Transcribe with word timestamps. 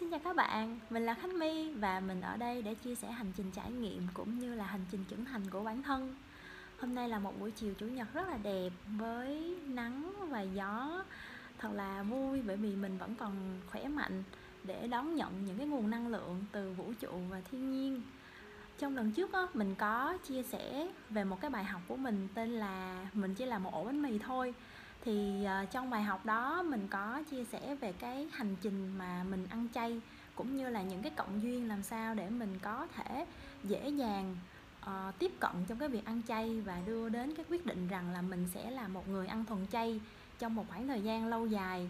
Xin 0.00 0.10
chào 0.10 0.20
các 0.24 0.36
bạn, 0.36 0.78
mình 0.90 1.06
là 1.06 1.14
Khánh 1.14 1.38
My 1.38 1.72
và 1.72 2.00
mình 2.00 2.20
ở 2.20 2.36
đây 2.36 2.62
để 2.62 2.74
chia 2.74 2.94
sẻ 2.94 3.10
hành 3.10 3.32
trình 3.36 3.50
trải 3.50 3.70
nghiệm 3.70 4.06
cũng 4.14 4.38
như 4.38 4.54
là 4.54 4.64
hành 4.64 4.84
trình 4.90 5.04
trưởng 5.08 5.24
thành 5.24 5.42
của 5.50 5.62
bản 5.62 5.82
thân. 5.82 6.16
Hôm 6.78 6.94
nay 6.94 7.08
là 7.08 7.18
một 7.18 7.40
buổi 7.40 7.50
chiều 7.50 7.74
chủ 7.74 7.86
nhật 7.86 8.08
rất 8.14 8.28
là 8.28 8.36
đẹp 8.36 8.70
với 8.98 9.56
nắng 9.66 10.12
và 10.28 10.40
gió 10.40 11.04
thật 11.58 11.68
là 11.72 12.02
vui 12.02 12.42
bởi 12.42 12.56
vì 12.56 12.76
mình 12.76 12.98
vẫn 12.98 13.14
còn 13.14 13.60
khỏe 13.70 13.88
mạnh 13.88 14.22
để 14.64 14.86
đón 14.86 15.16
nhận 15.16 15.44
những 15.46 15.58
cái 15.58 15.66
nguồn 15.66 15.90
năng 15.90 16.08
lượng 16.08 16.44
từ 16.52 16.72
vũ 16.72 16.92
trụ 17.00 17.12
và 17.30 17.40
thiên 17.50 17.70
nhiên. 17.70 18.02
Trong 18.78 18.96
lần 18.96 19.12
trước 19.12 19.32
đó, 19.32 19.48
mình 19.54 19.74
có 19.74 20.18
chia 20.24 20.42
sẻ 20.42 20.88
về 21.10 21.24
một 21.24 21.40
cái 21.40 21.50
bài 21.50 21.64
học 21.64 21.82
của 21.88 21.96
mình 21.96 22.28
tên 22.34 22.50
là 22.50 23.06
mình 23.12 23.34
chỉ 23.34 23.44
là 23.44 23.58
một 23.58 23.74
ổ 23.74 23.84
bánh 23.84 24.02
mì 24.02 24.18
thôi 24.18 24.54
thì 25.04 25.46
uh, 25.62 25.70
trong 25.70 25.90
bài 25.90 26.02
học 26.02 26.26
đó 26.26 26.62
mình 26.62 26.88
có 26.90 27.22
chia 27.30 27.44
sẻ 27.44 27.74
về 27.74 27.92
cái 27.92 28.28
hành 28.32 28.56
trình 28.62 28.98
mà 28.98 29.24
mình 29.30 29.46
ăn 29.50 29.66
chay 29.74 30.00
cũng 30.34 30.56
như 30.56 30.68
là 30.68 30.82
những 30.82 31.02
cái 31.02 31.12
cộng 31.16 31.42
duyên 31.42 31.68
làm 31.68 31.82
sao 31.82 32.14
để 32.14 32.30
mình 32.30 32.58
có 32.62 32.86
thể 32.96 33.26
dễ 33.64 33.88
dàng 33.88 34.36
uh, 34.82 35.18
tiếp 35.18 35.32
cận 35.40 35.50
trong 35.68 35.78
cái 35.78 35.88
việc 35.88 36.04
ăn 36.04 36.22
chay 36.28 36.60
và 36.60 36.80
đưa 36.86 37.08
đến 37.08 37.34
cái 37.34 37.44
quyết 37.48 37.66
định 37.66 37.88
rằng 37.88 38.12
là 38.12 38.22
mình 38.22 38.48
sẽ 38.54 38.70
là 38.70 38.88
một 38.88 39.08
người 39.08 39.26
ăn 39.26 39.44
thuần 39.44 39.66
chay 39.66 40.00
trong 40.38 40.54
một 40.54 40.64
khoảng 40.68 40.88
thời 40.88 41.02
gian 41.02 41.26
lâu 41.26 41.46
dài. 41.46 41.88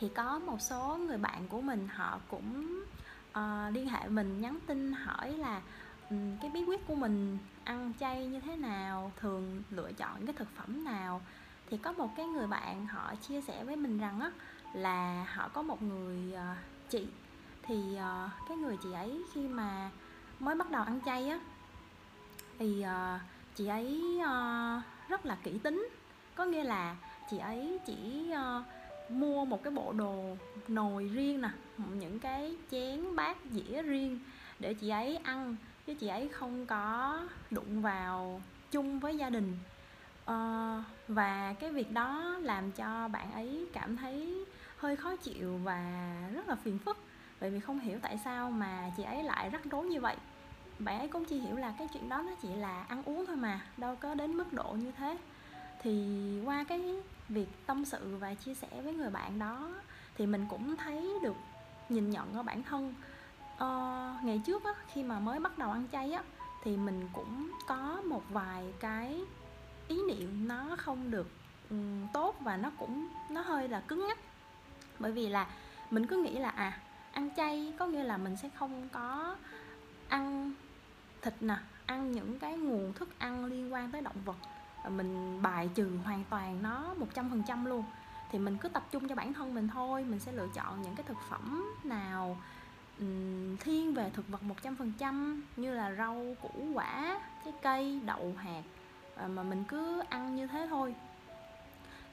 Thì 0.00 0.08
có 0.08 0.38
một 0.38 0.60
số 0.60 0.96
người 0.96 1.18
bạn 1.18 1.48
của 1.48 1.60
mình 1.60 1.88
họ 1.94 2.20
cũng 2.28 2.80
uh, 3.30 3.74
liên 3.74 3.88
hệ 3.88 4.08
mình 4.08 4.40
nhắn 4.40 4.58
tin 4.66 4.92
hỏi 4.92 5.32
là 5.32 5.62
um, 6.10 6.36
cái 6.40 6.50
bí 6.50 6.64
quyết 6.64 6.86
của 6.86 6.94
mình 6.94 7.38
ăn 7.64 7.92
chay 8.00 8.26
như 8.26 8.40
thế 8.40 8.56
nào? 8.56 9.12
Thường 9.20 9.62
lựa 9.70 9.92
chọn 9.92 10.26
cái 10.26 10.34
thực 10.38 10.48
phẩm 10.56 10.84
nào? 10.84 11.20
Thì 11.74 11.78
có 11.82 11.92
một 11.92 12.16
cái 12.16 12.26
người 12.26 12.46
bạn 12.46 12.86
họ 12.86 13.14
chia 13.14 13.40
sẻ 13.40 13.64
với 13.64 13.76
mình 13.76 13.98
rằng 13.98 14.20
á 14.20 14.30
là 14.72 15.26
họ 15.34 15.48
có 15.48 15.62
một 15.62 15.82
người 15.82 16.18
uh, 16.32 16.56
chị. 16.90 17.06
Thì 17.62 17.74
uh, 17.94 18.30
cái 18.48 18.56
người 18.56 18.76
chị 18.82 18.92
ấy 18.92 19.22
khi 19.32 19.48
mà 19.48 19.90
mới 20.40 20.54
bắt 20.54 20.70
đầu 20.70 20.82
ăn 20.82 21.00
chay 21.06 21.28
á 21.28 21.38
thì 22.58 22.84
uh, 22.84 23.20
chị 23.54 23.66
ấy 23.66 24.18
uh, 24.18 25.08
rất 25.08 25.26
là 25.26 25.36
kỹ 25.42 25.58
tính. 25.58 25.88
Có 26.34 26.44
nghĩa 26.44 26.64
là 26.64 26.96
chị 27.30 27.38
ấy 27.38 27.78
chỉ 27.86 28.32
uh, 28.32 28.64
mua 29.10 29.44
một 29.44 29.62
cái 29.62 29.72
bộ 29.72 29.92
đồ 29.92 30.36
nồi 30.68 31.10
riêng 31.14 31.40
nè 31.40 31.50
những 31.78 32.18
cái 32.18 32.56
chén 32.70 33.16
bát 33.16 33.36
dĩa 33.50 33.82
riêng 33.82 34.18
để 34.58 34.74
chị 34.74 34.88
ấy 34.88 35.16
ăn 35.16 35.56
chứ 35.86 35.94
chị 35.94 36.08
ấy 36.08 36.28
không 36.28 36.66
có 36.66 37.20
đụng 37.50 37.82
vào 37.82 38.42
chung 38.70 39.00
với 39.00 39.16
gia 39.16 39.30
đình 39.30 39.58
uh, 40.30 40.84
và 41.08 41.54
cái 41.60 41.70
việc 41.72 41.92
đó 41.92 42.36
làm 42.40 42.72
cho 42.72 43.08
bạn 43.08 43.32
ấy 43.32 43.66
cảm 43.72 43.96
thấy 43.96 44.44
hơi 44.76 44.96
khó 44.96 45.16
chịu 45.16 45.60
và 45.64 46.14
rất 46.34 46.48
là 46.48 46.54
phiền 46.54 46.78
phức. 46.78 46.96
Bởi 47.40 47.50
vì 47.50 47.60
không 47.60 47.78
hiểu 47.78 47.98
tại 48.02 48.18
sao 48.24 48.50
mà 48.50 48.90
chị 48.96 49.02
ấy 49.02 49.22
lại 49.22 49.50
rắc 49.50 49.62
rối 49.70 49.86
như 49.86 50.00
vậy. 50.00 50.16
Bạn 50.78 50.98
ấy 50.98 51.08
cũng 51.08 51.24
chỉ 51.24 51.38
hiểu 51.38 51.56
là 51.56 51.74
cái 51.78 51.88
chuyện 51.92 52.08
đó 52.08 52.22
nó 52.22 52.32
chỉ 52.42 52.48
là 52.48 52.82
ăn 52.82 53.02
uống 53.02 53.26
thôi 53.26 53.36
mà 53.36 53.60
đâu 53.76 53.96
có 53.96 54.14
đến 54.14 54.36
mức 54.36 54.52
độ 54.52 54.76
như 54.78 54.92
thế. 54.92 55.18
Thì 55.82 56.18
qua 56.44 56.64
cái 56.64 56.94
việc 57.28 57.48
tâm 57.66 57.84
sự 57.84 58.16
và 58.16 58.34
chia 58.34 58.54
sẻ 58.54 58.68
với 58.84 58.94
người 58.94 59.10
bạn 59.10 59.38
đó 59.38 59.70
thì 60.16 60.26
mình 60.26 60.46
cũng 60.50 60.76
thấy 60.76 61.12
được 61.22 61.36
nhìn 61.88 62.10
nhận 62.10 62.34
ở 62.34 62.42
bản 62.42 62.62
thân. 62.62 62.94
Ờ, 63.58 64.12
ngày 64.22 64.40
trước 64.46 64.64
á, 64.64 64.74
khi 64.92 65.02
mà 65.02 65.20
mới 65.20 65.40
bắt 65.40 65.58
đầu 65.58 65.70
ăn 65.70 65.84
chay 65.92 66.12
á 66.12 66.22
thì 66.64 66.76
mình 66.76 67.08
cũng 67.12 67.50
có 67.66 68.02
một 68.04 68.22
vài 68.30 68.72
cái 68.80 69.20
ý 69.88 70.02
niệm 70.08 70.48
nó 70.48 70.76
không 70.78 71.10
được 71.10 71.26
um, 71.70 72.06
tốt 72.12 72.36
và 72.40 72.56
nó 72.56 72.70
cũng 72.78 73.08
nó 73.30 73.40
hơi 73.40 73.68
là 73.68 73.80
cứng 73.80 74.06
nhắc. 74.06 74.18
Bởi 74.98 75.12
vì 75.12 75.28
là 75.28 75.46
mình 75.90 76.06
cứ 76.06 76.16
nghĩ 76.22 76.38
là 76.38 76.48
à 76.48 76.78
ăn 77.12 77.30
chay 77.36 77.72
có 77.78 77.86
nghĩa 77.86 78.04
là 78.04 78.16
mình 78.16 78.36
sẽ 78.36 78.48
không 78.54 78.88
có 78.92 79.36
ăn 80.08 80.52
thịt 81.22 81.34
nè 81.40 81.56
ăn 81.86 82.12
những 82.12 82.38
cái 82.38 82.56
nguồn 82.56 82.92
thức 82.92 83.18
ăn 83.18 83.44
liên 83.44 83.72
quan 83.72 83.90
tới 83.90 84.00
động 84.00 84.16
vật 84.24 84.36
mình 84.88 85.42
bài 85.42 85.70
trừ 85.74 85.90
hoàn 86.04 86.24
toàn 86.30 86.62
nó 86.62 86.94
một 86.96 87.06
trăm 87.14 87.30
phần 87.30 87.42
trăm 87.46 87.64
luôn. 87.64 87.84
Thì 88.30 88.38
mình 88.38 88.56
cứ 88.60 88.68
tập 88.68 88.86
trung 88.90 89.08
cho 89.08 89.14
bản 89.14 89.34
thân 89.34 89.54
mình 89.54 89.68
thôi 89.68 90.04
mình 90.08 90.20
sẽ 90.20 90.32
lựa 90.32 90.48
chọn 90.54 90.82
những 90.82 90.94
cái 90.94 91.04
thực 91.08 91.16
phẩm 91.28 91.74
nào 91.84 92.36
um, 92.98 93.56
thiên 93.56 93.94
về 93.94 94.10
thực 94.10 94.28
vật 94.28 94.42
một 94.42 94.62
trăm 94.62 94.76
phần 94.76 94.92
trăm 94.98 95.42
như 95.56 95.74
là 95.74 95.94
rau 95.94 96.36
củ 96.42 96.50
quả 96.74 97.20
trái 97.44 97.54
cây 97.62 98.00
đậu 98.04 98.34
hạt 98.38 98.62
và 99.16 99.26
mà 99.28 99.42
mình 99.42 99.64
cứ 99.68 100.02
ăn 100.08 100.36
như 100.36 100.46
thế 100.46 100.66
thôi. 100.70 100.94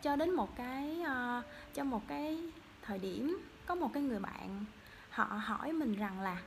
Cho 0.01 0.16
đến 0.16 0.31
một 0.31 0.56
cái 0.56 1.01
uh, 1.01 1.45
cho 1.73 1.84
một 1.84 2.01
cái 2.07 2.39
thời 2.81 3.00
điểm 3.00 3.38
có 3.66 3.75
một 3.75 3.94
cái 3.94 4.03
người 4.03 4.19
bạn 4.19 4.66
họ 5.09 5.23
hỏi 5.23 5.73
mình 5.73 5.95
rằng 5.95 6.22
là 6.22 6.41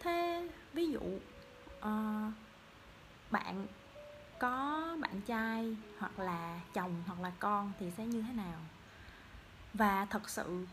thế 0.00 0.48
ví 0.72 0.86
dụ 0.86 1.00
uh, 1.78 2.32
bạn 3.30 3.66
có 4.38 4.86
bạn 5.00 5.20
trai 5.20 5.76
hoặc 5.98 6.18
là 6.18 6.60
chồng 6.74 7.02
hoặc 7.06 7.20
là 7.20 7.32
con 7.38 7.72
thì 7.80 7.90
sẽ 7.96 8.06
như 8.06 8.22
thế 8.22 8.32
nào? 8.32 8.58
Và 9.74 10.06
thật 10.10 10.30
sự 10.30 10.66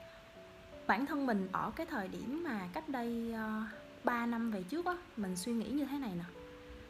bản 0.88 1.06
thân 1.06 1.26
mình 1.26 1.50
ở 1.52 1.72
cái 1.76 1.86
thời 1.86 2.08
điểm 2.08 2.44
mà 2.44 2.68
cách 2.74 2.90
đây 2.90 3.34
à, 3.34 3.58
uh, 3.58 4.06
3 4.06 4.26
năm 4.26 4.52
về 4.52 4.64
trước 4.64 4.86
á 4.86 4.94
mình 5.18 5.36
suy 5.36 5.54
nghĩ 5.54 5.70
như 5.70 5.86
thế 5.86 5.98
này 5.98 6.12
nè. 6.18 6.24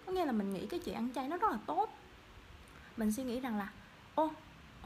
Có 0.05 0.11
nghĩa 0.11 0.25
là 0.25 0.31
mình 0.31 0.53
nghĩ 0.53 0.67
cái 0.67 0.79
chuyện 0.79 0.95
ăn 0.95 1.09
chay 1.15 1.27
nó 1.27 1.37
rất 1.37 1.51
là 1.51 1.57
tốt 1.65 1.89
mình 2.99 3.11
suy 3.11 3.23
nghĩ 3.23 3.39
rằng 3.39 3.57
là 3.57 3.69
ô 4.15 4.31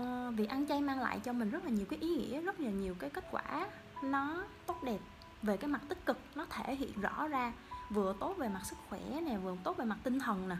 uh, 0.01 0.35
việc 0.35 0.49
ăn 0.49 0.67
chay 0.67 0.81
mang 0.81 0.99
lại 0.99 1.19
cho 1.19 1.33
mình 1.33 1.49
rất 1.49 1.65
là 1.65 1.71
nhiều 1.71 1.85
cái 1.89 1.99
ý 1.99 2.09
nghĩa 2.09 2.41
rất 2.41 2.59
là 2.59 2.69
nhiều 2.69 2.95
cái 2.99 3.09
kết 3.09 3.25
quả 3.31 3.67
nó 4.03 4.43
tốt 4.65 4.83
đẹp 4.83 4.99
về 5.41 5.57
cái 5.57 5.69
mặt 5.69 5.81
tích 5.89 6.05
cực 6.05 6.17
nó 6.35 6.45
thể 6.49 6.75
hiện 6.75 7.01
rõ 7.01 7.27
ra 7.27 7.53
vừa 7.89 8.15
tốt 8.19 8.37
về 8.37 8.49
mặt 8.49 8.61
sức 8.63 8.75
khỏe 8.89 9.21
nè 9.25 9.37
vừa 9.37 9.55
tốt 9.63 9.77
về 9.77 9.85
mặt 9.85 9.97
tinh 10.03 10.19
thần 10.19 10.49
nè 10.49 10.55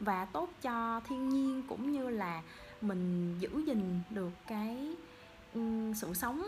và 0.00 0.24
tốt 0.24 0.48
cho 0.62 1.00
thiên 1.08 1.28
nhiên 1.28 1.62
cũng 1.68 1.92
như 1.92 2.10
là 2.10 2.42
mình 2.80 3.34
giữ 3.38 3.62
gìn 3.66 4.00
được 4.10 4.32
cái 4.46 4.96
um, 5.54 5.92
sự 5.94 6.14
sống. 6.14 6.42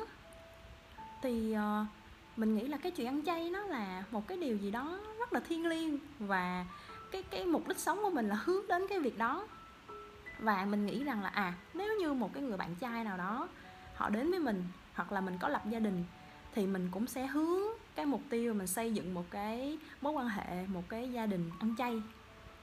Thì 1.23 1.57
uh, 1.57 1.87
mình 2.37 2.55
nghĩ 2.57 2.67
là 2.67 2.77
cái 2.77 2.93
chuyện 2.93 3.07
ăn 3.07 3.23
chay 3.25 3.51
nó 3.51 3.61
là 3.61 4.05
một 4.11 4.29
cái 4.29 4.39
điều 4.39 4.57
gì 4.57 4.71
đó 4.71 4.99
rất 5.19 5.33
là 5.33 5.41
thiêng 5.41 5.67
liêng 5.67 5.99
và 6.19 6.67
cái 7.11 7.23
cái 7.23 7.45
mục 7.45 7.69
đích 7.69 7.79
sống 7.79 7.99
của 8.03 8.11
mình 8.11 8.29
là 8.29 8.39
hướng 8.45 8.67
đến 8.69 8.87
cái 8.89 9.01
việc 9.01 9.19
đó 9.19 9.47
và 10.43 10.65
mình 10.65 10.87
nghĩ 10.87 11.05
rằng 11.05 11.23
là 11.23 11.29
à 11.29 11.55
nếu 11.75 11.97
như 12.01 12.13
một 12.13 12.31
cái 12.35 12.43
người 12.43 12.57
bạn 12.57 12.75
trai 12.75 13.05
nào 13.05 13.17
đó 13.17 13.49
họ 13.95 14.11
đến 14.11 14.31
với 14.31 14.41
mình 14.41 14.65
hoặc 14.95 15.13
là 15.13 15.21
mình 15.21 15.39
có 15.39 15.49
lập 15.49 15.63
gia 15.71 15.79
đình 15.79 16.05
thì 16.55 16.67
mình 16.67 16.89
cũng 16.91 17.07
sẽ 17.07 17.27
hướng 17.27 17.61
cái 17.95 18.07
mục 18.07 18.21
tiêu 18.31 18.55
mình 18.55 18.67
xây 18.67 18.93
dựng 18.93 19.15
một 19.15 19.25
cái 19.31 19.79
mối 20.01 20.13
quan 20.13 20.29
hệ 20.29 20.67
một 20.67 20.83
cái 20.89 21.13
gia 21.13 21.27
đình 21.27 21.51
ăn 21.61 21.75
chay. 21.79 22.03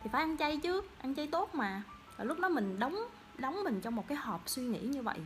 Thì 0.04 0.10
phải 0.14 0.22
ăn 0.22 0.38
chay 0.38 0.58
chứ 0.58 0.82
ăn 1.02 1.16
chay 1.16 1.28
tốt 1.28 1.56
mà. 1.56 1.82
Và 2.18 2.24
lúc 2.24 2.40
đó 2.40 2.50
mình 2.50 2.80
đóng 2.80 2.96
đóng 3.38 3.64
mình 3.64 3.82
trong 3.82 3.96
một 3.96 4.08
cái 4.08 4.18
hộp 4.18 4.50
suy 4.50 4.64
nghĩ 4.64 4.80
như 4.80 5.02
vậy. 5.02 5.20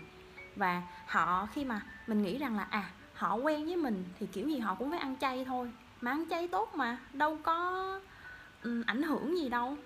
Và 0.55 0.81
họ 1.07 1.47
khi 1.53 1.65
mà 1.65 1.81
mình 2.07 2.21
nghĩ 2.21 2.37
rằng 2.37 2.57
là 2.57 2.63
à 2.63 2.89
họ 3.13 3.35
quen 3.35 3.65
với 3.65 3.75
mình 3.75 4.03
thì 4.19 4.27
kiểu 4.27 4.49
gì 4.49 4.59
họ 4.59 4.75
cũng 4.75 4.89
phải 4.91 4.99
ăn 4.99 5.15
chay 5.21 5.45
thôi. 5.45 5.71
Mà 6.01 6.11
ăn 6.11 6.23
chay 6.29 6.47
tốt 6.47 6.75
mà 6.75 6.97
đâu 7.13 7.37
có 7.43 7.99
um, 8.63 8.83
ảnh 8.85 9.03
hưởng 9.03 9.37
gì 9.37 9.49
đâu 9.49 9.77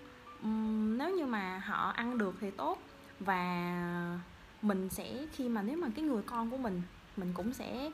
um, 0.43 0.97
nếu 0.97 1.15
như 1.15 1.25
mà 1.25 1.61
họ 1.65 1.89
ăn 1.89 2.17
được 2.17 2.35
thì 2.41 2.51
tốt. 2.51 2.81
Và 3.19 4.19
mình 4.61 4.89
sẽ 4.89 5.25
khi 5.31 5.49
mà 5.49 5.61
nếu 5.61 5.77
mà 5.77 5.87
cái 5.95 6.05
người 6.05 6.23
con 6.23 6.49
của 6.49 6.57
mình 6.57 6.81
mình 7.17 7.33
cũng 7.33 7.53
sẽ 7.53 7.91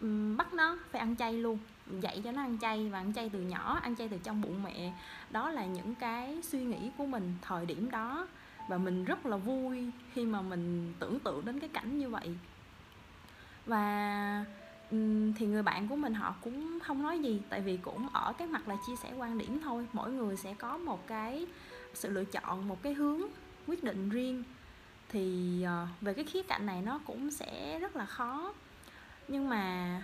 um, 0.00 0.36
bắt 0.36 0.52
nó 0.52 0.78
phải 0.90 1.00
ăn 1.00 1.16
chay 1.16 1.32
luôn 1.32 1.58
dạy 2.00 2.20
cho 2.24 2.32
nó 2.32 2.42
ăn 2.42 2.58
chay 2.58 2.88
và 2.88 2.98
ăn 2.98 3.14
chay 3.14 3.28
từ 3.28 3.40
nhỏ 3.40 3.78
ăn 3.82 3.96
chay 3.96 4.08
từ 4.08 4.18
trong 4.24 4.42
bụng 4.42 4.62
mẹ. 4.62 4.92
Đó 5.30 5.50
là 5.50 5.64
những 5.64 5.94
cái 5.94 6.42
suy 6.42 6.64
nghĩ 6.64 6.90
của 6.96 7.06
mình 7.06 7.34
thời 7.42 7.66
điểm 7.66 7.90
đó. 7.90 8.28
Và 8.68 8.78
mình 8.78 9.04
rất 9.04 9.26
là 9.26 9.36
vui 9.36 9.90
khi 10.12 10.24
mà 10.24 10.42
mình 10.42 10.94
tưởng 10.98 11.18
tượng 11.18 11.44
đến 11.44 11.60
cái 11.60 11.68
cảnh 11.68 11.98
như 11.98 12.08
vậy. 12.08 12.36
Và 13.66 14.44
thì 15.38 15.46
người 15.46 15.62
bạn 15.62 15.88
của 15.88 15.96
mình 15.96 16.14
họ 16.14 16.34
cũng 16.40 16.78
không 16.80 17.02
nói 17.02 17.18
gì 17.18 17.40
tại 17.48 17.60
vì 17.60 17.76
cũng 17.76 18.08
ở 18.12 18.32
cái 18.32 18.48
mặt 18.48 18.68
là 18.68 18.76
chia 18.86 18.96
sẻ 18.96 19.12
quan 19.18 19.38
điểm 19.38 19.60
thôi. 19.64 19.86
Mỗi 19.92 20.12
người 20.12 20.36
sẽ 20.36 20.54
có 20.54 20.78
một 20.78 21.06
cái 21.06 21.46
sự 21.94 22.10
lựa 22.10 22.24
chọn 22.24 22.68
một 22.68 22.82
cái 22.82 22.94
hướng 22.94 23.20
quyết 23.66 23.84
định 23.84 24.10
riêng. 24.10 24.44
Thì 25.08 25.62
ờ, 25.62 25.86
về 26.00 26.14
cái 26.14 26.24
khía 26.24 26.42
cạnh 26.42 26.66
này 26.66 26.82
nó 26.82 27.00
cũng 27.06 27.30
sẽ 27.30 27.78
rất 27.78 27.96
là 27.96 28.06
khó. 28.06 28.54
Nhưng 29.28 29.48
mà 29.48 30.02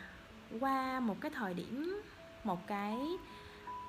qua 0.61 1.01
một 1.01 1.21
cái 1.21 1.31
thời 1.31 1.55
điểm 1.55 2.03
một 2.45 2.67
cái 2.67 2.97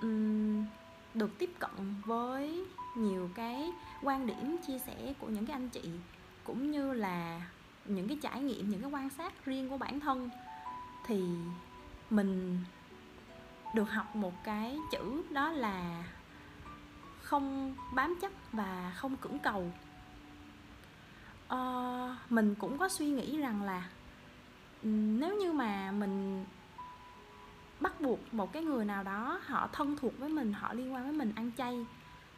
um, 0.01 0.65
được 1.13 1.37
tiếp 1.37 1.49
cận 1.59 1.71
với 2.05 2.65
nhiều 2.95 3.29
cái 3.35 3.71
quan 4.03 4.27
điểm 4.27 4.57
chia 4.67 4.79
sẻ 4.79 5.13
của 5.19 5.27
những 5.27 5.45
cái 5.45 5.53
anh 5.53 5.69
chị 5.69 5.89
cũng 6.43 6.71
như 6.71 6.93
là 6.93 7.41
những 7.85 8.07
cái 8.07 8.17
trải 8.21 8.41
nghiệm 8.41 8.69
những 8.69 8.81
cái 8.81 8.91
quan 8.91 9.09
sát 9.09 9.45
riêng 9.45 9.69
của 9.69 9.77
bản 9.77 9.99
thân 9.99 10.29
thì 11.09 11.23
mình 12.09 12.59
được 13.73 13.91
học 13.91 14.15
một 14.15 14.43
cái 14.43 14.77
chữ 14.91 15.23
đó 15.29 15.51
là 15.51 16.03
không 17.21 17.75
bám 17.93 18.15
chấp 18.21 18.31
và 18.51 18.93
không 18.95 19.17
cưỡng 19.17 19.39
cầu. 19.39 19.71
Ờ, 21.47 22.15
mình 22.29 22.55
cũng 22.55 22.77
có 22.77 22.89
suy 22.89 23.07
nghĩ 23.07 23.37
rằng 23.37 23.63
là 23.63 23.89
ừ, 24.83 24.89
nếu 24.89 25.37
như 25.37 25.51
mà 25.51 25.91
mình 25.91 26.45
bắt 27.79 28.01
buộc 28.01 28.33
một 28.33 28.53
cái 28.53 28.63
người 28.63 28.85
nào 28.85 29.03
đó 29.03 29.39
họ 29.45 29.69
thân 29.73 29.97
thuộc 30.01 30.19
với 30.19 30.29
mình 30.29 30.53
họ 30.53 30.73
liên 30.73 30.93
quan 30.93 31.03
với 31.03 31.13
mình 31.13 31.33
ăn 31.35 31.51
chay 31.57 31.85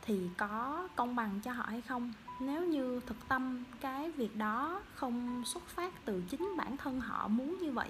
thì 0.02 0.30
có 0.38 0.88
công 0.96 1.16
bằng 1.16 1.40
cho 1.44 1.52
họ 1.52 1.66
hay 1.68 1.82
không? 1.82 2.14
Nếu 2.40 2.66
như 2.66 3.02
thực 3.06 3.28
tâm 3.28 3.64
cái 3.82 4.12
việc 4.12 4.36
đó 4.36 4.82
không 4.96 5.44
xuất 5.46 5.68
phát 5.68 5.94
từ 6.06 6.24
chính 6.30 6.54
bản 6.58 6.78
thân 6.78 7.00
họ 7.00 7.28
muốn 7.28 7.58
như 7.62 7.72
vậy 7.72 7.90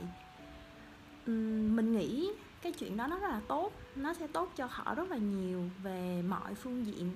mình 1.28 1.98
nghĩ 1.98 2.32
cái 2.62 2.72
chuyện 2.72 2.98
đó 2.98 3.08
nó 3.08 3.20
rất 3.20 3.28
là 3.30 3.42
tốt. 3.48 3.72
Nó 3.96 4.14
sẽ 4.14 4.28
tốt 4.28 4.52
cho 4.56 4.68
họ 4.72 4.96
rất 4.96 5.12
là 5.12 5.18
nhiều 5.18 5.64
về 5.84 6.24
mọi 6.28 6.56
phương 6.56 6.86
diện. 6.86 7.12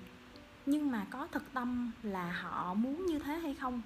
Nhưng 0.65 0.91
mà 0.91 1.05
có 1.09 1.27
thực 1.31 1.53
tâm 1.53 1.91
là 2.03 2.31
họ 2.31 2.73
muốn 2.73 3.05
như 3.05 3.19
thế 3.19 3.39
hay 3.39 3.53
không? 3.53 3.81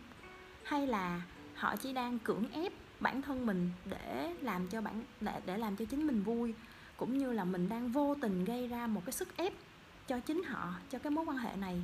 Hay 0.64 0.88
là 0.88 1.22
họ 1.56 1.76
chỉ 1.76 1.94
đang 1.94 2.20
cưỡng 2.20 2.52
ép 2.52 2.74
bản 3.00 3.22
thân 3.22 3.46
mình 3.46 3.72
để 3.86 4.36
làm 4.42 4.68
cho 4.68 4.82
bản 4.82 5.04
để, 5.22 5.42
để 5.46 5.58
làm 5.58 5.76
cho 5.76 5.86
chính 5.86 6.08
mình 6.08 6.24
vui? 6.24 6.54
Cũng 6.98 7.18
như 7.18 7.32
là 7.32 7.44
mình 7.44 7.70
đang 7.70 7.92
vô 7.92 8.16
tình 8.22 8.46
gây 8.46 8.68
ra 8.68 8.88
một 8.88 9.02
cái 9.06 9.14
sức 9.14 9.38
ép 9.38 9.54
cho 10.08 10.20
chính 10.20 10.44
họ 10.44 10.74
cho 10.90 11.00
cái 11.00 11.12
mối 11.12 11.26
quan 11.26 11.38
hệ 11.38 11.56
này? 11.56 11.84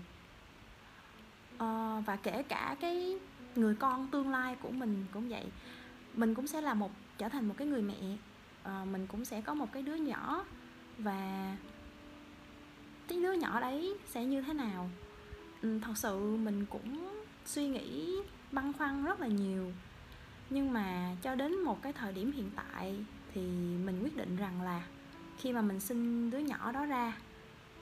À, 1.57 2.01
và 2.05 2.15
kể 2.15 2.43
cả 2.43 2.75
cái 2.81 3.19
người 3.55 3.75
con 3.75 4.07
tương 4.07 4.29
lai 4.29 4.55
của 4.61 4.71
mình 4.71 5.05
cũng 5.13 5.29
vậy 5.29 5.45
mình 6.15 6.35
cũng 6.35 6.47
sẽ 6.47 6.61
là 6.61 6.73
một 6.73 6.91
trở 7.17 7.29
thành 7.29 7.47
một 7.47 7.55
cái 7.57 7.67
người 7.67 7.81
mẹ. 7.81 8.17
À, 8.63 8.85
mình 8.91 9.07
cũng 9.07 9.25
sẽ 9.25 9.41
có 9.41 9.53
một 9.53 9.71
cái 9.71 9.83
đứa 9.83 9.95
nhỏ 9.95 10.45
và 10.97 11.55
cái 13.07 13.21
đứa 13.21 13.33
nhỏ 13.33 13.59
đấy 13.59 13.97
sẽ 14.05 14.25
như 14.25 14.41
thế 14.41 14.53
nào? 14.53 14.89
Ừ, 15.61 15.79
thật 15.81 15.93
sự 15.97 16.37
mình 16.37 16.65
cũng 16.69 17.19
suy 17.45 17.67
nghĩ 17.67 18.15
băn 18.51 18.73
khoăn 18.73 19.03
rất 19.03 19.19
là 19.19 19.27
nhiều. 19.27 19.71
Nhưng 20.49 20.73
mà 20.73 21.15
cho 21.21 21.35
đến 21.35 21.55
một 21.63 21.81
cái 21.81 21.93
thời 21.93 22.13
điểm 22.13 22.31
hiện 22.31 22.49
tại 22.55 22.95
thì 23.33 23.41
mình 23.85 24.03
quyết 24.03 24.17
định 24.17 24.35
rằng 24.35 24.61
là 24.61 24.83
khi 25.37 25.53
mà 25.53 25.61
mình 25.61 25.79
sinh 25.79 26.31
đứa 26.31 26.37
nhỏ 26.37 26.71
đó 26.71 26.85
ra 26.85 27.17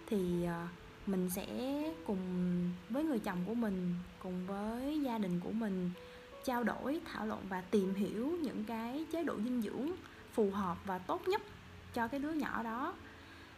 thì 0.08 0.46
ờ, 0.46 0.68
mình 1.08 1.30
sẽ 1.30 1.48
cùng 2.08 2.20
với 2.90 3.04
người 3.04 3.20
chồng 3.20 3.40
của 3.46 3.54
mình 3.54 3.96
cùng 4.20 4.48
với 4.48 5.02
gia 5.02 5.18
đình 5.18 5.40
của 5.40 5.52
mình 5.52 5.92
trao 6.44 6.64
đổi 6.64 7.02
thảo 7.06 7.26
luận 7.26 7.40
và 7.50 7.62
tìm 7.62 7.94
hiểu 7.94 8.38
những 8.42 8.64
cái 8.64 9.06
chế 9.12 9.24
độ 9.24 9.36
dinh 9.44 9.62
dưỡng 9.62 9.92
phù 10.34 10.52
hợp 10.52 10.78
và 10.86 10.98
tốt 10.98 11.28
nhất 11.28 11.42
cho 11.94 12.08
cái 12.08 12.20
đứa 12.20 12.32
nhỏ 12.32 12.64
đó. 12.64 12.94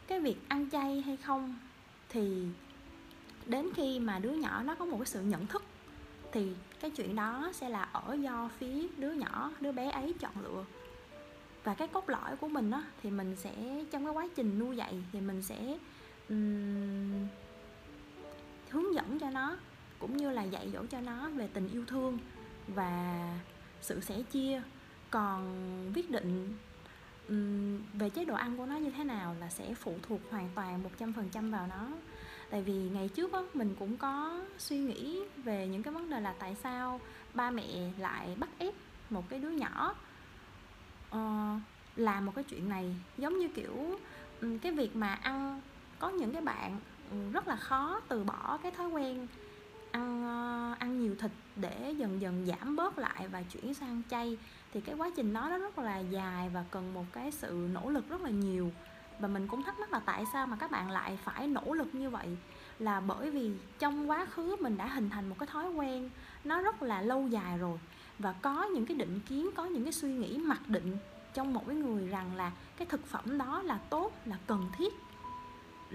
Cái 0.08 0.20
việc 0.20 0.38
ăn 0.48 0.70
chay 0.70 1.02
hay 1.02 1.18
không 1.18 1.56
thì 2.10 2.48
đến 3.46 3.70
khi 3.76 4.00
mà 4.00 4.20
đứa 4.20 4.32
nhỏ 4.32 4.64
nó 4.64 4.76
có 4.76 4.86
một 4.86 4.98
cái 4.98 5.06
sự 5.06 5.22
nhận 5.22 5.48
thức 5.48 5.64
thì 6.32 6.52
cái 6.80 6.92
chuyện 6.92 7.16
đó 7.16 7.52
sẽ 7.54 7.70
là 7.70 7.82
ở 7.82 8.14
do 8.14 8.50
phía 8.60 8.88
đứa 8.98 9.12
nhỏ 9.12 9.52
đứa 9.60 9.72
bé 9.72 9.90
ấy 9.90 10.14
chọn 10.20 10.34
lựa. 10.44 10.66
Và 11.64 11.74
cái 11.74 11.88
cốt 11.88 12.10
lõi 12.10 12.36
của 12.36 12.48
mình 12.48 12.72
đó 12.72 12.84
thì 13.04 13.10
mình 13.10 13.36
sẽ 13.36 13.84
trong 13.92 14.06
cái 14.06 14.14
quá 14.14 14.28
trình 14.36 14.60
nuôi 14.60 14.78
dạy 14.78 15.04
thì 15.12 15.22
mình 15.22 15.42
sẽ 15.42 15.78
um, 16.30 17.28
hướng 18.70 18.96
dẫn 18.96 19.20
cho 19.20 19.30
nó 19.30 19.58
cũng 20.00 20.18
như 20.18 20.32
là 20.32 20.44
dạy 20.44 20.70
dỗ 20.74 20.86
cho 20.86 21.02
nó 21.02 21.30
về 21.30 21.50
tình 21.54 21.70
yêu 21.70 21.86
thương 21.86 22.18
và 22.68 23.34
sự 23.82 24.02
sẻ 24.02 24.22
chia. 24.32 24.62
Còn 25.10 25.42
quyết 25.96 26.12
định 26.12 26.58
um, 27.30 27.82
về 27.94 28.10
chế 28.10 28.26
độ 28.26 28.36
ăn 28.36 28.58
của 28.58 28.66
nó 28.66 28.76
như 28.76 28.92
thế 28.92 29.04
nào 29.04 29.36
là 29.40 29.50
sẽ 29.50 29.74
phụ 29.74 29.96
thuộc 30.02 30.20
hoàn 30.30 30.50
toàn 30.56 30.84
100% 31.00 31.52
vào 31.52 31.68
nó. 31.68 31.88
Tại 32.50 32.62
vì 32.62 32.74
ngày 32.74 33.10
trước 33.10 33.32
đó 33.32 33.46
mình 33.54 33.76
cũng 33.80 33.98
có 33.98 34.42
suy 34.58 34.78
nghĩ 34.78 35.24
về 35.44 35.68
những 35.68 35.84
cái 35.84 35.94
vấn 35.94 36.10
đề 36.10 36.20
là 36.20 36.34
tại 36.40 36.56
sao 36.64 37.00
ba 37.34 37.50
mẹ 37.50 37.92
lại 37.98 38.36
bắt 38.40 38.50
ép 38.58 38.74
một 39.10 39.30
cái 39.30 39.40
đứa 39.40 39.50
nhỏ 39.50 39.96
uh, 41.12 41.62
làm 41.96 42.26
một 42.26 42.32
cái 42.36 42.44
chuyện 42.44 42.70
này. 42.70 42.96
Giống 43.18 43.40
như 43.40 43.48
kiểu 43.48 44.00
um, 44.42 44.58
cái 44.58 44.72
việc 44.72 44.96
mà 44.96 45.14
ăn 45.14 45.62
có 46.00 46.10
những 46.10 46.32
cái 46.32 46.42
bạn 46.42 46.80
rất 47.34 47.48
là 47.48 47.56
khó 47.56 48.02
từ 48.08 48.24
bỏ 48.24 48.60
cái 48.64 48.72
thói 48.72 48.88
quen 48.88 49.28
ăn 49.96 50.24
ờ, 50.24 50.76
ăn 50.80 51.02
nhiều 51.02 51.16
thịt 51.20 51.32
để 51.56 51.94
dần 51.98 52.22
dần 52.22 52.46
giảm 52.46 52.76
bớt 52.76 52.98
lại 52.98 53.28
và 53.28 53.42
chuyển 53.42 53.74
sang 53.74 54.02
chay. 54.10 54.38
Thì 54.74 54.82
cái 54.82 54.96
quá 54.96 55.10
trình 55.16 55.34
đó 55.34 55.50
nó 55.50 55.58
rất 55.58 55.78
là 55.78 56.00
dài 56.00 56.50
và 56.50 56.66
cần 56.72 56.94
một 56.94 57.06
cái 57.12 57.32
sự 57.32 57.68
nỗ 57.74 57.90
lực 57.90 58.10
rất 58.10 58.22
là 58.22 58.30
nhiều. 58.30 58.72
Và 59.20 59.28
mình 59.28 59.48
cũng 59.48 59.64
thắc 59.64 59.80
mắc 59.80 59.92
là 59.92 60.00
tại 60.00 60.24
sao 60.34 60.48
mà 60.48 60.58
các 60.60 60.72
bạn 60.72 60.92
lại 60.92 61.18
phải 61.24 61.48
nỗ 61.48 61.74
lực 61.74 61.96
như 61.96 62.10
vậy? 62.10 62.38
Là 62.80 63.00
bởi 63.00 63.32
vì 63.32 63.52
trong 63.80 64.10
quá 64.10 64.26
khứ 64.26 64.56
mình 64.60 64.78
đã 64.78 64.88
hình 64.88 65.10
thành 65.10 65.30
một 65.30 65.36
cái 65.40 65.48
thói 65.48 65.70
quen, 65.72 66.10
nó 66.44 66.62
rất 66.62 66.82
là 66.82 67.02
lâu 67.02 67.28
dài 67.28 67.58
rồi. 67.58 67.80
Và 68.20 68.32
có 68.42 68.64
những 68.64 68.86
cái 68.86 68.98
định 68.98 69.20
kiến, 69.30 69.50
có 69.56 69.66
những 69.66 69.84
cái 69.84 69.94
suy 69.94 70.14
nghĩ 70.14 70.38
mặc 70.38 70.62
định 70.68 70.98
trong 71.34 71.54
mỗi 71.54 71.76
người 71.76 72.08
rằng 72.08 72.36
là 72.36 72.52
cái 72.78 72.86
thực 72.86 73.06
phẩm 73.06 73.38
đó 73.38 73.62
là 73.62 73.78
tốt, 73.90 74.12
là 74.26 74.38
cần 74.48 74.70
thiết 74.78 74.94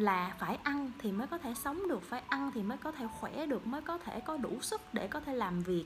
là 0.00 0.34
phải 0.38 0.58
ăn 0.62 0.90
thì 0.98 1.12
mới 1.12 1.26
có 1.26 1.38
thể 1.38 1.54
sống 1.54 1.88
được 1.88 2.02
phải 2.02 2.22
ăn 2.28 2.50
thì 2.54 2.62
mới 2.62 2.78
có 2.78 2.92
thể 2.92 3.06
khỏe 3.20 3.46
được 3.46 3.66
mới 3.66 3.82
có 3.82 3.98
thể 3.98 4.20
có 4.20 4.36
đủ 4.36 4.58
sức 4.60 4.80
để 4.92 5.08
có 5.08 5.20
thể 5.20 5.34
làm 5.34 5.62
việc 5.62 5.84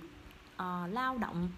uh, 0.55 0.93
lao 0.93 1.19
động 1.19 1.49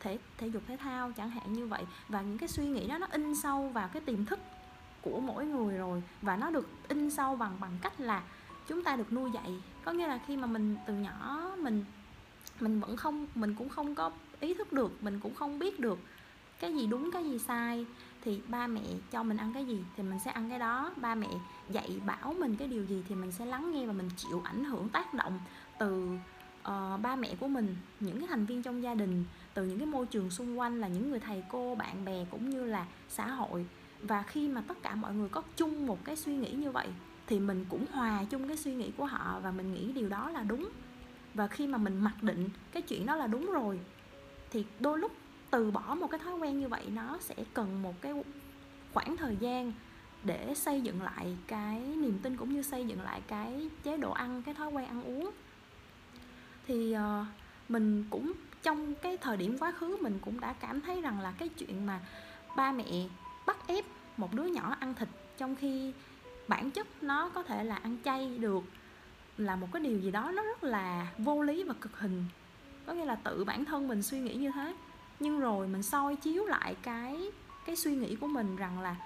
thể 0.00 0.18
thể 0.38 0.46
dục 0.46 0.62
thể 0.66 0.76
thao 0.76 1.12
chẳng 1.12 1.30
hạn 1.30 1.52
như 1.52 1.66
vậy. 1.66 1.84
Và 2.08 2.22
những 2.22 2.38
cái 2.38 2.48
suy 2.48 2.66
nghĩ 2.66 2.86
đó 2.86 2.98
nó 2.98 3.06
in 3.10 3.34
sâu 3.34 3.68
vào 3.68 3.88
cái 3.88 4.02
tiềm 4.02 4.24
thức 4.24 4.38
của 5.02 5.20
mỗi 5.20 5.46
người 5.46 5.78
rồi 5.78 6.02
và 6.22 6.36
nó 6.36 6.50
được 6.50 6.68
in 6.88 7.10
sâu 7.10 7.36
bằng 7.36 7.56
bằng 7.60 7.78
cách 7.82 8.00
là 8.00 8.22
chúng 8.68 8.82
ta 8.82 8.96
được 8.96 9.12
nuôi 9.12 9.30
dạy. 9.30 9.62
Có 9.84 9.92
nghĩa 9.92 10.06
là 10.06 10.18
khi 10.26 10.36
mà 10.36 10.46
mình 10.46 10.76
từ 10.86 10.94
nhỏ 10.94 11.50
mình 11.58 11.84
mình 12.60 12.80
vẫn 12.80 12.96
không 12.96 13.26
mình 13.34 13.54
cũng 13.54 13.68
không 13.68 13.94
có 13.94 14.10
ý 14.40 14.54
thức 14.54 14.72
được 14.72 15.02
mình 15.02 15.20
cũng 15.20 15.34
không 15.34 15.58
biết 15.58 15.80
được 15.80 15.98
cái 16.60 16.74
gì 16.74 16.86
đúng 16.86 17.10
cái 17.12 17.24
gì 17.24 17.38
sai 17.38 17.86
thì 18.26 18.40
ba 18.48 18.66
mẹ 18.66 18.80
cho 19.10 19.22
mình 19.22 19.36
ăn 19.36 19.52
cái 19.52 19.64
gì 19.64 19.84
thì 19.96 20.02
mình 20.02 20.18
sẽ 20.24 20.30
ăn 20.30 20.50
cái 20.50 20.58
đó. 20.58 20.92
Ba 20.96 21.14
mẹ 21.14 21.28
dạy 21.70 22.00
bảo 22.06 22.34
mình 22.38 22.56
cái 22.56 22.68
điều 22.68 22.84
gì 22.84 23.02
thì 23.08 23.14
mình 23.14 23.32
sẽ 23.32 23.46
lắng 23.46 23.72
nghe 23.72 23.86
và 23.86 23.92
mình 23.92 24.08
chịu 24.16 24.40
ảnh 24.44 24.64
hưởng 24.64 24.88
tác 24.88 25.14
động 25.14 25.40
từ 25.78 26.18
uh, 26.60 27.00
ba 27.02 27.16
mẹ 27.16 27.34
của 27.40 27.48
mình 27.48 27.76
những 28.00 28.18
cái 28.18 28.28
thành 28.28 28.46
viên 28.46 28.62
trong 28.62 28.82
gia 28.82 28.94
đình 28.94 29.24
từ 29.54 29.64
những 29.64 29.78
cái 29.78 29.86
môi 29.86 30.06
trường 30.06 30.30
xung 30.30 30.58
quanh 30.58 30.80
là 30.80 30.88
những 30.88 31.10
người 31.10 31.20
thầy 31.20 31.44
cô 31.48 31.74
bạn 31.74 32.04
bè 32.04 32.24
cũng 32.30 32.50
như 32.50 32.64
là 32.64 32.86
xã 33.08 33.26
hội. 33.26 33.66
Và 34.02 34.22
khi 34.22 34.48
mà 34.48 34.62
tất 34.68 34.82
cả 34.82 34.94
mọi 34.94 35.14
người 35.14 35.28
có 35.28 35.42
chung 35.56 35.86
một 35.86 36.04
cái 36.04 36.16
suy 36.16 36.36
nghĩ 36.36 36.52
như 36.52 36.70
vậy 36.70 36.88
thì 37.26 37.40
mình 37.40 37.66
cũng 37.68 37.86
hòa 37.92 38.24
chung 38.30 38.48
cái 38.48 38.56
suy 38.56 38.74
nghĩ 38.74 38.90
của 38.96 39.06
họ 39.06 39.40
và 39.42 39.50
mình 39.50 39.74
nghĩ 39.74 39.92
điều 39.92 40.08
đó 40.08 40.30
là 40.30 40.42
đúng. 40.42 40.68
Và 41.34 41.46
khi 41.46 41.66
mà 41.66 41.78
mình 41.78 42.00
mặc 42.00 42.22
định 42.22 42.48
cái 42.72 42.82
chuyện 42.82 43.06
đó 43.06 43.16
là 43.16 43.26
đúng 43.26 43.46
rồi 43.46 43.80
thì 44.50 44.64
đôi 44.80 44.98
lúc 44.98 45.12
từ 45.50 45.70
bỏ 45.70 45.94
một 45.94 46.10
cái 46.10 46.20
thói 46.20 46.34
quen 46.34 46.60
như 46.60 46.68
vậy 46.68 46.84
nó 46.94 47.18
sẽ 47.20 47.34
cần 47.54 47.82
một 47.82 47.94
cái 48.00 48.12
khoảng 48.92 49.16
thời 49.16 49.36
gian 49.36 49.72
để 50.24 50.54
xây 50.54 50.80
dựng 50.80 51.02
lại 51.02 51.36
cái 51.46 51.80
niềm 51.80 52.18
tin 52.22 52.36
cũng 52.36 52.54
như 52.54 52.62
xây 52.62 52.86
dựng 52.86 53.02
lại 53.02 53.22
cái 53.28 53.68
chế 53.82 53.96
độ 53.96 54.10
ăn 54.10 54.42
cái 54.42 54.54
thói 54.54 54.68
quen 54.68 54.86
ăn 54.86 55.02
uống. 55.02 55.30
Thì 56.66 56.96
uh, 56.96 57.26
mình 57.68 58.04
cũng 58.10 58.32
trong 58.62 58.94
cái 58.94 59.16
thời 59.16 59.36
điểm 59.36 59.58
quá 59.58 59.72
khứ 59.72 59.96
mình 60.00 60.18
cũng 60.20 60.40
đã 60.40 60.52
cảm 60.52 60.80
thấy 60.80 61.00
rằng 61.00 61.20
là 61.20 61.32
cái 61.38 61.48
chuyện 61.48 61.86
mà 61.86 62.00
ba 62.56 62.72
mẹ 62.72 63.08
bắt 63.46 63.56
ép 63.66 63.84
một 64.16 64.34
đứa 64.34 64.44
nhỏ 64.44 64.76
ăn 64.80 64.94
thịt 64.94 65.08
trong 65.38 65.56
khi 65.56 65.92
bản 66.48 66.70
chất 66.70 67.02
nó 67.02 67.28
có 67.28 67.42
thể 67.42 67.64
là 67.64 67.76
ăn 67.76 67.96
chay 68.04 68.38
được 68.38 68.64
là 69.38 69.56
một 69.56 69.68
cái 69.72 69.82
điều 69.82 69.98
gì 69.98 70.10
đó 70.10 70.30
nó 70.34 70.42
rất 70.42 70.64
là 70.64 71.12
vô 71.18 71.42
lý 71.42 71.62
và 71.62 71.74
cực 71.80 71.98
hình. 71.98 72.24
Có 72.86 72.92
nghĩa 72.92 73.04
là 73.04 73.14
tự 73.14 73.44
bản 73.44 73.64
thân 73.64 73.88
mình 73.88 74.02
suy 74.02 74.20
nghĩ 74.20 74.34
như 74.34 74.50
thế 74.54 74.74
nhưng 75.20 75.40
rồi 75.40 75.68
mình 75.68 75.82
soi 75.82 76.16
chiếu 76.16 76.44
lại 76.44 76.76
cái 76.82 77.30
cái 77.66 77.76
suy 77.76 77.96
nghĩ 77.96 78.16
của 78.16 78.26
mình 78.26 78.56
rằng 78.56 78.80
là 78.80 78.96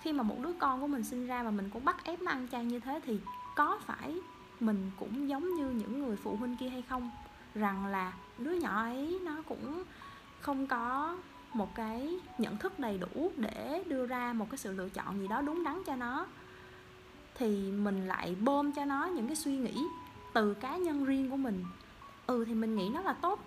khi 0.00 0.12
mà 0.12 0.22
một 0.22 0.36
đứa 0.42 0.52
con 0.58 0.80
của 0.80 0.86
mình 0.86 1.04
sinh 1.04 1.26
ra 1.26 1.42
và 1.42 1.50
mình 1.50 1.70
cũng 1.72 1.84
bắt 1.84 2.04
ép 2.04 2.22
nó 2.22 2.30
ăn 2.30 2.48
chay 2.52 2.64
như 2.64 2.80
thế 2.80 3.00
thì 3.04 3.20
có 3.56 3.78
phải 3.86 4.20
mình 4.60 4.90
cũng 5.00 5.28
giống 5.28 5.54
như 5.54 5.70
những 5.70 6.02
người 6.02 6.16
phụ 6.16 6.36
huynh 6.36 6.56
kia 6.56 6.68
hay 6.68 6.82
không? 6.82 7.10
Rằng 7.54 7.86
là 7.86 8.12
đứa 8.38 8.52
nhỏ 8.52 8.82
ấy 8.82 9.20
nó 9.24 9.42
cũng 9.48 9.82
không 10.40 10.66
có 10.66 11.16
một 11.52 11.74
cái 11.74 12.18
nhận 12.38 12.56
thức 12.56 12.78
đầy 12.78 12.98
đủ 12.98 13.32
để 13.36 13.82
đưa 13.86 14.06
ra 14.06 14.32
một 14.32 14.50
cái 14.50 14.58
sự 14.58 14.72
lựa 14.72 14.88
chọn 14.88 15.20
gì 15.20 15.28
đó 15.28 15.40
đúng 15.40 15.64
đắn 15.64 15.82
cho 15.86 15.96
nó. 15.96 16.26
Thì 17.34 17.72
mình 17.72 18.08
lại 18.08 18.36
bơm 18.40 18.72
cho 18.72 18.84
nó 18.84 19.06
những 19.06 19.26
cái 19.26 19.36
suy 19.36 19.56
nghĩ 19.56 19.84
từ 20.32 20.54
cá 20.54 20.76
nhân 20.76 21.04
riêng 21.04 21.30
của 21.30 21.36
mình. 21.36 21.64
Ừ 22.26 22.44
thì 22.44 22.54
mình 22.54 22.76
nghĩ 22.76 22.88
nó 22.94 23.00
là 23.00 23.12
tốt 23.12 23.40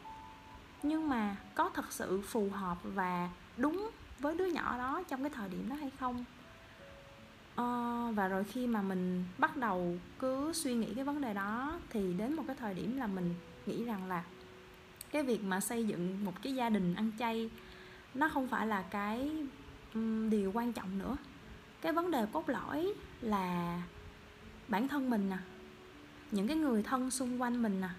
nhưng 0.84 1.10
mà 1.10 1.36
có 1.56 1.70
thật 1.74 1.86
sự 1.90 2.22
phù 2.22 2.50
hợp 2.50 2.78
và 2.84 3.30
đúng 3.58 3.90
với 4.20 4.36
đứa 4.36 4.46
nhỏ 4.46 4.78
đó 4.78 5.04
trong 5.10 5.24
cái 5.24 5.30
thời 5.30 5.50
điểm 5.50 5.70
đó 5.70 5.76
hay 5.76 5.92
không? 6.00 6.26
Ờ, 7.56 8.08
và 8.16 8.28
rồi 8.28 8.44
khi 8.44 8.68
mà 8.68 8.82
mình 8.82 9.26
bắt 9.38 9.58
đầu 9.58 9.98
cứ 10.20 10.54
suy 10.54 10.74
nghĩ 10.74 10.94
cái 10.96 11.04
vấn 11.04 11.22
đề 11.22 11.34
đó 11.34 11.80
thì 11.90 12.14
đến 12.14 12.34
một 12.34 12.44
cái 12.48 12.56
thời 12.60 12.74
điểm 12.74 12.98
là 12.98 13.08
mình 13.08 13.36
nghĩ 13.66 13.86
rằng 13.86 14.08
là 14.08 14.24
cái 15.12 15.24
việc 15.24 15.44
mà 15.44 15.60
xây 15.60 15.88
dựng 15.88 16.26
một 16.26 16.34
cái 16.42 16.56
gia 16.56 16.70
đình 16.70 16.96
ăn 16.96 17.12
chay 17.20 17.50
nó 18.14 18.30
không 18.30 18.48
phải 18.48 18.68
là 18.68 18.82
cái 18.82 19.32
điều 20.30 20.52
quan 20.54 20.74
trọng 20.74 21.00
nữa. 21.00 21.18
Cái 21.82 21.94
vấn 21.94 22.12
đề 22.12 22.26
cốt 22.32 22.50
lõi 22.50 22.94
là 23.22 23.82
bản 24.68 24.88
thân 24.88 25.10
mình 25.10 25.30
nè 25.30 25.38
những 26.32 26.48
cái 26.48 26.58
người 26.58 26.84
thân 26.84 27.12
xung 27.12 27.42
quanh 27.42 27.64
mình 27.64 27.82
nè 27.82 27.90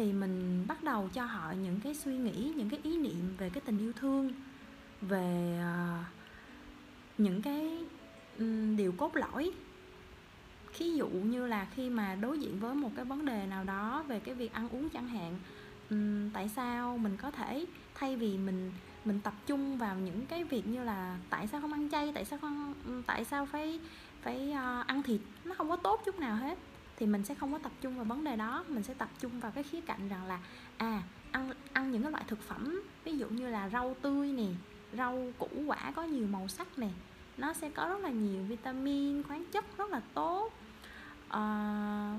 thì 0.00 0.12
mình 0.12 0.64
bắt 0.68 0.84
đầu 0.84 1.08
cho 1.12 1.24
họ 1.24 1.52
những 1.52 1.80
cái 1.80 1.94
suy 1.94 2.16
nghĩ, 2.16 2.52
những 2.56 2.70
cái 2.70 2.80
ý 2.82 2.98
niệm 2.98 3.34
về 3.38 3.50
cái 3.50 3.60
tình 3.66 3.78
yêu 3.78 3.92
thương, 3.92 4.32
về 5.00 5.58
ờ, 5.62 5.98
những 7.18 7.42
cái 7.42 7.84
điều 8.76 8.92
cốt 8.92 9.16
lõi. 9.16 9.50
Thí 10.74 10.92
dụ 10.92 11.08
như 11.08 11.46
là 11.46 11.66
khi 11.74 11.90
mà 11.90 12.14
đối 12.14 12.38
diện 12.38 12.60
với 12.60 12.74
một 12.74 12.90
cái 12.96 13.04
vấn 13.04 13.24
đề 13.24 13.46
nào 13.46 13.64
đó 13.64 14.04
về 14.08 14.20
cái 14.20 14.34
việc 14.34 14.52
ăn 14.52 14.68
uống 14.68 14.88
chẳng 14.88 15.08
hạn 15.08 15.38
tại 16.32 16.48
sao 16.48 16.98
mình 16.98 17.16
có 17.16 17.30
thể 17.30 17.66
thay 17.94 18.16
vì 18.16 18.38
mình 18.38 18.72
mình 19.04 19.20
tập 19.20 19.34
trung 19.46 19.78
vào 19.78 19.96
những 19.96 20.26
cái 20.26 20.44
việc 20.44 20.66
như 20.66 20.84
là 20.84 21.18
tại 21.30 21.46
sao 21.46 21.60
không 21.60 21.72
ăn 21.72 21.88
chay, 21.90 22.12
tại 22.14 22.24
sao 22.24 22.38
không 22.38 22.74
tại 23.06 23.24
sao 23.24 23.46
phải 23.46 23.80
phải 24.22 24.52
ờ, 24.52 24.84
ăn 24.86 25.02
thịt, 25.02 25.20
nó 25.44 25.54
không 25.54 25.68
có 25.68 25.76
tốt 25.76 26.02
chút 26.04 26.18
nào 26.18 26.36
hết 26.36 26.58
thì 27.00 27.06
mình 27.06 27.24
sẽ 27.24 27.34
không 27.34 27.52
có 27.52 27.58
tập 27.58 27.72
trung 27.80 27.96
vào 27.96 28.04
vấn 28.04 28.24
đề 28.24 28.36
đó. 28.36 28.64
Mình 28.68 28.82
sẽ 28.82 28.94
tập 28.94 29.08
trung 29.20 29.40
vào 29.40 29.52
cái 29.52 29.64
khía 29.64 29.80
cạnh 29.80 30.08
rằng 30.08 30.26
là 30.26 30.38
à 30.76 31.02
ăn 31.32 31.50
ăn 31.72 31.90
những 31.90 32.02
cái 32.02 32.12
loại 32.12 32.24
thực 32.26 32.42
phẩm 32.42 32.82
ví 33.04 33.18
dụ 33.18 33.28
như 33.28 33.48
là 33.48 33.68
rau 33.68 33.96
tươi 34.02 34.32
nè 34.32 34.46
rau 34.96 35.32
củ 35.38 35.48
quả 35.66 35.92
có 35.96 36.02
nhiều 36.02 36.26
màu 36.26 36.48
sắc 36.48 36.78
nè 36.78 36.88
nó 37.38 37.52
sẽ 37.52 37.70
có 37.70 37.88
rất 37.88 38.00
là 38.00 38.10
nhiều 38.10 38.42
vitamin 38.42 39.22
khoáng 39.22 39.44
chất 39.52 39.64
rất 39.78 39.90
là 39.90 40.00
tốt. 40.14 40.52
À, 41.28 42.18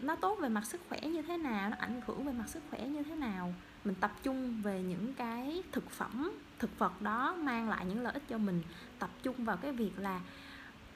nó 0.00 0.16
tốt 0.16 0.38
về 0.40 0.48
mặt 0.48 0.64
sức 0.64 0.80
khỏe 0.88 1.00
như 1.00 1.22
thế 1.22 1.36
nào 1.36 1.70
nó 1.70 1.76
ảnh 1.80 2.00
hưởng 2.06 2.24
về 2.24 2.32
mặt 2.32 2.48
sức 2.48 2.62
khỏe 2.70 2.86
như 2.86 3.02
thế 3.02 3.14
nào. 3.14 3.54
Mình 3.84 3.94
tập 4.00 4.12
trung 4.22 4.62
về 4.62 4.82
những 4.82 5.14
cái 5.14 5.62
thực 5.72 5.90
phẩm 5.90 6.32
thực 6.58 6.78
vật 6.78 7.02
đó 7.02 7.34
mang 7.38 7.68
lại 7.68 7.86
những 7.86 8.02
lợi 8.02 8.12
ích 8.12 8.22
cho 8.28 8.38
mình. 8.38 8.62
Tập 8.98 9.10
trung 9.22 9.44
vào 9.44 9.56
cái 9.56 9.72
việc 9.72 9.98
là 9.98 10.20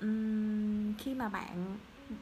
um, 0.00 0.94
khi 0.94 1.14
mà 1.14 1.28
bạn 1.28 1.78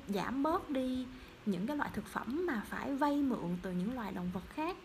giảm 0.09 0.43
bớt 0.43 0.71
đi 0.71 1.07
những 1.47 1.67
cái 1.67 1.77
loại 1.77 1.91
thực 1.93 2.07
phẩm 2.07 2.47
mà 2.47 2.63
phải 2.67 2.95
vay 2.95 3.17
mượn 3.17 3.57
từ 3.63 3.73
những 3.73 3.95
loài 3.95 4.13
động 4.13 4.31
vật 4.35 4.45
khác 4.55 4.77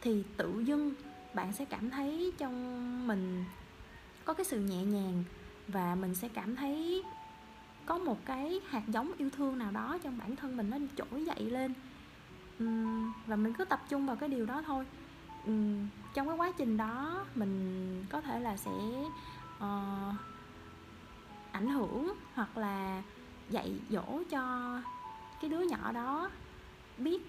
thì 0.00 0.24
tự 0.36 0.60
dưng 0.60 0.94
bạn 1.34 1.52
sẽ 1.52 1.64
cảm 1.64 1.90
thấy 1.90 2.32
trong 2.38 3.06
mình 3.06 3.44
có 4.24 4.34
cái 4.34 4.44
sự 4.44 4.60
nhẹ 4.60 4.84
nhàng 4.84 5.24
và 5.68 5.94
mình 5.94 6.14
sẽ 6.14 6.28
cảm 6.28 6.56
thấy 6.56 7.02
có 7.86 7.98
một 7.98 8.18
cái 8.24 8.60
hạt 8.68 8.82
giống 8.88 9.12
yêu 9.18 9.30
thương 9.30 9.58
nào 9.58 9.70
đó 9.72 9.98
trong 10.02 10.18
bản 10.18 10.36
thân 10.36 10.56
mình 10.56 10.70
nó 10.70 10.76
trỗi 10.96 11.24
dậy 11.24 11.50
lên. 11.50 11.74
Và 13.26 13.36
mình 13.36 13.52
cứ 13.52 13.64
tập 13.64 13.82
trung 13.88 14.06
vào 14.06 14.16
cái 14.16 14.28
điều 14.28 14.46
đó 14.46 14.62
thôi. 14.66 14.86
Trong 16.14 16.28
cái 16.28 16.36
quá 16.36 16.52
trình 16.58 16.76
đó 16.76 17.24
mình 17.34 18.04
có 18.10 18.20
thể 18.20 18.40
là 18.40 18.56
sẽ 18.56 18.70
uh, 19.56 20.14
ảnh 21.52 21.68
hưởng 21.68 22.14
hoặc 22.34 22.58
là 22.58 23.02
dạy 23.50 23.72
dỗ 23.90 24.22
cho 24.30 24.72
cái 25.40 25.50
đứa 25.50 25.60
nhỏ 25.60 25.92
đó 25.92 26.30
biết 26.98 27.22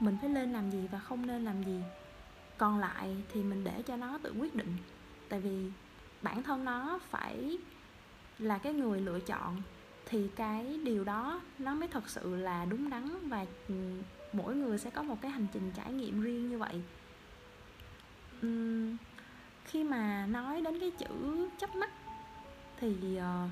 mình 0.00 0.16
phải 0.20 0.30
lên 0.30 0.52
làm 0.52 0.70
gì 0.70 0.88
và 0.92 0.98
không 0.98 1.26
nên 1.26 1.44
làm 1.44 1.62
gì. 1.62 1.80
Còn 2.58 2.78
lại 2.78 3.16
thì 3.32 3.42
mình 3.42 3.64
để 3.64 3.82
cho 3.82 3.96
nó 3.96 4.18
tự 4.18 4.34
quyết 4.38 4.54
định. 4.54 4.76
Tại 5.28 5.40
vì 5.40 5.70
bản 6.22 6.42
thân 6.42 6.64
nó 6.64 6.98
phải 7.10 7.58
là 8.38 8.58
cái 8.58 8.72
người 8.72 9.00
lựa 9.00 9.20
chọn 9.20 9.62
thì 10.06 10.28
cái 10.36 10.80
điều 10.84 11.04
đó 11.04 11.40
nó 11.58 11.74
mới 11.74 11.88
thật 11.88 12.10
sự 12.10 12.36
là 12.36 12.64
đúng 12.64 12.90
đắn 12.90 13.28
và 13.28 13.46
ừ, 13.68 13.74
mỗi 14.32 14.54
người 14.54 14.78
sẽ 14.78 14.90
có 14.90 15.02
một 15.02 15.18
cái 15.22 15.30
hành 15.30 15.46
trình 15.52 15.72
trải 15.76 15.92
nghiệm 15.92 16.22
riêng 16.22 16.50
như 16.50 16.58
vậy. 16.58 16.82
Uhm, 18.46 18.96
khi 19.64 19.84
mà 19.84 20.26
nói 20.26 20.60
đến 20.60 20.80
cái 20.80 20.90
chữ 20.90 21.48
chấp 21.58 21.76
mắt 21.76 21.90
thì 22.80 23.18
uh, 23.18 23.50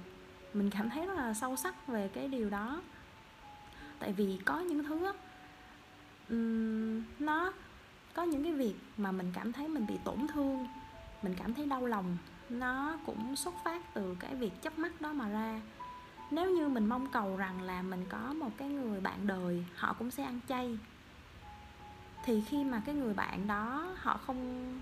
mình 0.55 0.71
cảm 0.71 0.91
thấy 0.91 1.07
rất 1.07 1.15
là 1.15 1.35
sâu 1.35 1.57
sắc 1.57 1.87
về 1.87 2.09
cái 2.09 2.29
điều 2.29 2.51
đó. 2.51 2.83
Tại 3.99 4.13
vì 4.13 4.39
có 4.45 4.61
những 4.61 4.85
thứ 4.85 5.13
um, 6.29 7.03
nó 7.19 7.53
có 8.15 8.23
những 8.23 8.43
cái 8.43 8.53
việc 8.53 8.75
mà 8.97 9.13
mình 9.13 9.33
cảm 9.35 9.53
thấy 9.53 9.69
mình 9.69 9.87
bị 9.87 9.95
tổn 10.05 10.27
thương 10.35 10.67
mình 11.23 11.35
cảm 11.39 11.55
thấy 11.55 11.67
đau 11.67 11.87
lòng 11.87 12.17
nó 12.49 12.97
cũng 13.07 13.37
xuất 13.37 13.55
phát 13.65 13.95
từ 13.95 14.17
cái 14.21 14.35
việc 14.35 14.63
chấp 14.63 14.79
mắt 14.79 15.01
đó 15.01 15.13
mà 15.13 15.29
ra. 15.29 15.61
Nếu 16.31 16.51
như 16.51 16.69
mình 16.69 16.87
mong 16.87 17.11
cầu 17.11 17.37
rằng 17.37 17.63
là 17.63 17.83
mình 17.83 18.07
có 18.09 18.35
một 18.41 18.51
cái 18.57 18.69
người 18.69 19.01
bạn 19.01 19.27
đời 19.27 19.65
họ 19.77 19.93
cũng 19.93 20.11
sẽ 20.11 20.25
ăn 20.25 20.41
chay 20.49 20.79
thì 22.25 22.41
khi 22.41 22.65
mà 22.65 22.83
cái 22.87 22.95
người 22.95 23.15
bạn 23.15 23.47
đó 23.47 23.95
họ 23.97 24.21
không 24.27 24.73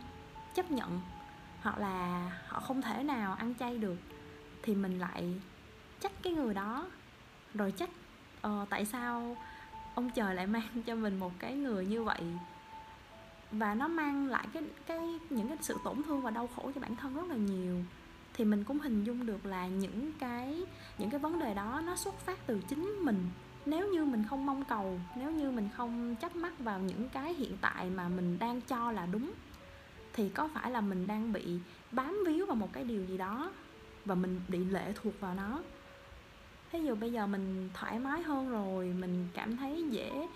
chấp 0.55 0.71
nhận 0.71 1.01
hoặc 1.63 1.79
là 1.79 2.31
họ 2.49 2.61
không 2.61 2.83
thể 2.83 3.03
nào 3.03 3.35
ăn 3.35 3.55
chay 3.55 3.79
được 3.79 3.97
thì 4.63 4.75
mình 4.75 4.99
lại 4.99 5.41
trách 6.03 6.13
cái 6.23 6.33
người 6.33 6.55
đó. 6.55 6.87
Rồi 7.55 7.73
trách 7.73 7.91
uh, 8.47 8.69
tại 8.69 8.85
sao 8.85 9.37
ông 9.95 10.11
trời 10.11 10.35
lại 10.35 10.47
mang 10.47 10.83
cho 10.87 10.95
mình 10.95 11.19
một 11.19 11.33
cái 11.39 11.55
người 11.55 11.87
như 11.87 12.05
vậy? 12.05 12.23
Và 13.53 13.75
nó 13.75 13.89
mang 13.89 14.27
lại 14.27 14.47
cái 14.53 14.63
cái 14.87 15.19
những 15.31 15.49
cái 15.49 15.57
sự 15.61 15.77
tổn 15.85 16.03
thương 16.03 16.21
và 16.21 16.31
đau 16.31 16.49
khổ 16.57 16.71
cho 16.75 16.81
bản 16.81 16.97
thân 16.97 17.15
rất 17.15 17.25
là 17.29 17.37
nhiều. 17.37 17.77
Thì 18.35 18.45
mình 18.45 18.65
cũng 18.65 18.79
hình 18.79 19.05
dung 19.05 19.27
được 19.27 19.47
là 19.47 19.67
những 19.67 20.13
cái 20.19 20.65
những 20.99 21.11
cái 21.11 21.21
vấn 21.21 21.39
đề 21.39 21.55
đó 21.55 21.83
nó 21.87 21.97
xuất 21.97 22.19
phát 22.19 22.39
từ 22.47 22.61
chính 22.69 22.99
mình. 23.01 23.31
Nếu 23.67 23.89
như 23.93 24.05
mình 24.05 24.25
không 24.31 24.47
mong 24.47 24.65
cầu 24.65 25.01
nếu 25.17 25.31
như 25.31 25.51
mình 25.51 25.69
không 25.77 26.17
chấp 26.17 26.37
mắt 26.37 26.59
vào 26.59 26.79
những 26.79 27.09
cái 27.09 27.35
hiện 27.35 27.57
tại 27.61 27.91
mà 27.91 28.09
mình 28.09 28.39
đang 28.39 28.61
cho 28.61 28.93
là 28.93 29.07
đúng 29.07 29.33
thì 30.13 30.29
có 30.29 30.49
phải 30.55 30.71
là 30.71 30.81
mình 30.81 31.07
đang 31.07 31.33
bị 31.33 31.59
bám 31.93 32.19
víu 32.27 32.47
vào 32.47 32.57
một 32.57 32.73
cái 32.73 32.85
điều 32.85 33.05
gì 33.05 33.19
đó 33.19 33.53
và 34.05 34.15
mình 34.15 34.41
bị 34.49 34.59
lệ 34.65 34.93
thuộc 35.03 35.21
vào 35.21 35.35
nó? 35.35 35.59
Thế 36.73 36.79
dụ 36.79 36.95
bây 36.95 37.13
giờ 37.13 37.27
mình 37.27 37.69
thoải 37.75 37.99
mái 37.99 38.23
hơn 38.23 38.51
rồi 38.51 38.95
mình 38.99 39.29
cảm 39.35 39.57
thấy 39.57 39.85
dễ 39.91 40.29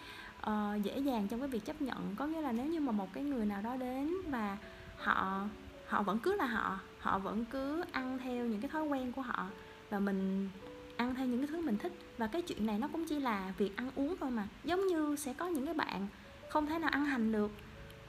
uh, 0.47 0.83
dễ 0.83 0.99
dàng 0.99 1.29
trong 1.29 1.41
cái 1.41 1.49
việc 1.49 1.65
chấp 1.65 1.83
nhận. 1.83 2.15
Có 2.17 2.27
nghĩa 2.27 2.41
là 2.41 2.53
nếu 2.53 2.67
như 2.67 2.81
mà 2.81 2.93
một 2.93 3.13
cái 3.13 3.25
người 3.25 3.47
nào 3.47 3.63
đó 3.63 3.77
đến 3.77 4.15
và 4.31 4.57
họ 4.97 5.43
họ 5.87 6.03
vẫn 6.03 6.19
cứ 6.19 6.37
là 6.37 6.47
họ 6.47 6.79
họ 6.99 7.19
vẫn 7.19 7.45
cứ 7.51 7.85
ăn 7.93 8.19
theo 8.19 8.47
những 8.47 8.61
cái 8.61 8.71
thói 8.71 8.83
quen 8.83 9.13
của 9.13 9.23
họ 9.23 9.47
và 9.91 9.99
mình 9.99 10.51
ăn 10.97 11.15
theo 11.15 11.27
những 11.27 11.39
cái 11.39 11.47
thứ 11.47 11.61
mình 11.61 11.77
thích. 11.79 11.93
Và 12.19 12.27
cái 12.27 12.43
chuyện 12.43 12.67
này 12.67 12.79
nó 12.79 12.89
cũng 12.89 13.05
chỉ 13.09 13.21
là 13.21 13.53
việc 13.59 13.77
ăn 13.77 13.91
uống 13.95 14.17
thôi 14.21 14.31
mà. 14.31 14.49
Giống 14.65 14.87
như 14.87 15.17
sẽ 15.19 15.33
có 15.33 15.47
những 15.47 15.65
cái 15.65 15.75
bạn 15.75 16.07
không 16.51 16.67
thể 16.67 16.79
nào 16.79 16.91
ăn 16.91 17.05
hành 17.05 17.33
được 17.33 17.51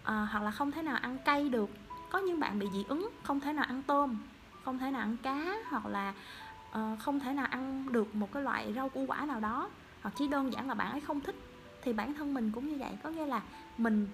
à, 0.04 0.28
hoặc 0.32 0.44
là 0.44 0.52
không 0.52 0.72
thể 0.72 0.82
nào 0.82 0.98
ăn 1.02 1.18
cay 1.26 1.50
được. 1.50 1.70
Có 2.10 2.20
những 2.20 2.40
bạn 2.40 2.60
bị 2.60 2.68
dị 2.74 2.84
ứng 2.88 3.10
không 3.24 3.40
thể 3.40 3.54
nào 3.54 3.66
ăn 3.68 3.84
tôm 3.88 4.18
không 4.68 4.80
thể 4.80 4.92
nào 4.92 5.02
ăn 5.02 5.18
cá 5.24 5.56
hoặc 5.70 5.86
là 5.86 6.14
uh, 6.72 7.00
không 7.00 7.20
thể 7.20 7.34
nào 7.34 7.46
ăn 7.46 7.92
được 7.92 8.16
một 8.16 8.32
cái 8.32 8.44
loại 8.44 8.74
rau 8.74 8.90
củ 8.90 9.06
quả 9.08 9.26
nào 9.26 9.40
đó 9.40 9.70
hoặc 10.02 10.14
chỉ 10.18 10.28
đơn 10.28 10.54
giản 10.54 10.68
là 10.68 10.74
bạn 10.74 10.92
ấy 10.92 11.02
không 11.02 11.22
thích 11.22 11.36
thì 11.82 11.94
bản 11.94 12.14
thân 12.14 12.34
mình 12.34 12.52
cũng 12.52 12.70
như 12.70 12.78
vậy. 12.78 12.92
Có 13.04 13.10
nghĩa 13.10 13.26
là 13.26 13.42
mình 13.78 14.08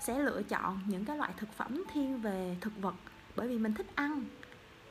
sẽ 0.00 0.18
lựa 0.18 0.42
chọn 0.42 0.80
những 0.86 1.04
cái 1.04 1.16
loại 1.16 1.32
thực 1.36 1.52
phẩm 1.52 1.84
thiên 1.92 2.20
về 2.20 2.56
thực 2.60 2.82
vật 2.82 2.94
bởi 3.36 3.48
vì 3.48 3.58
mình 3.58 3.74
thích 3.74 3.86
ăn. 3.94 4.24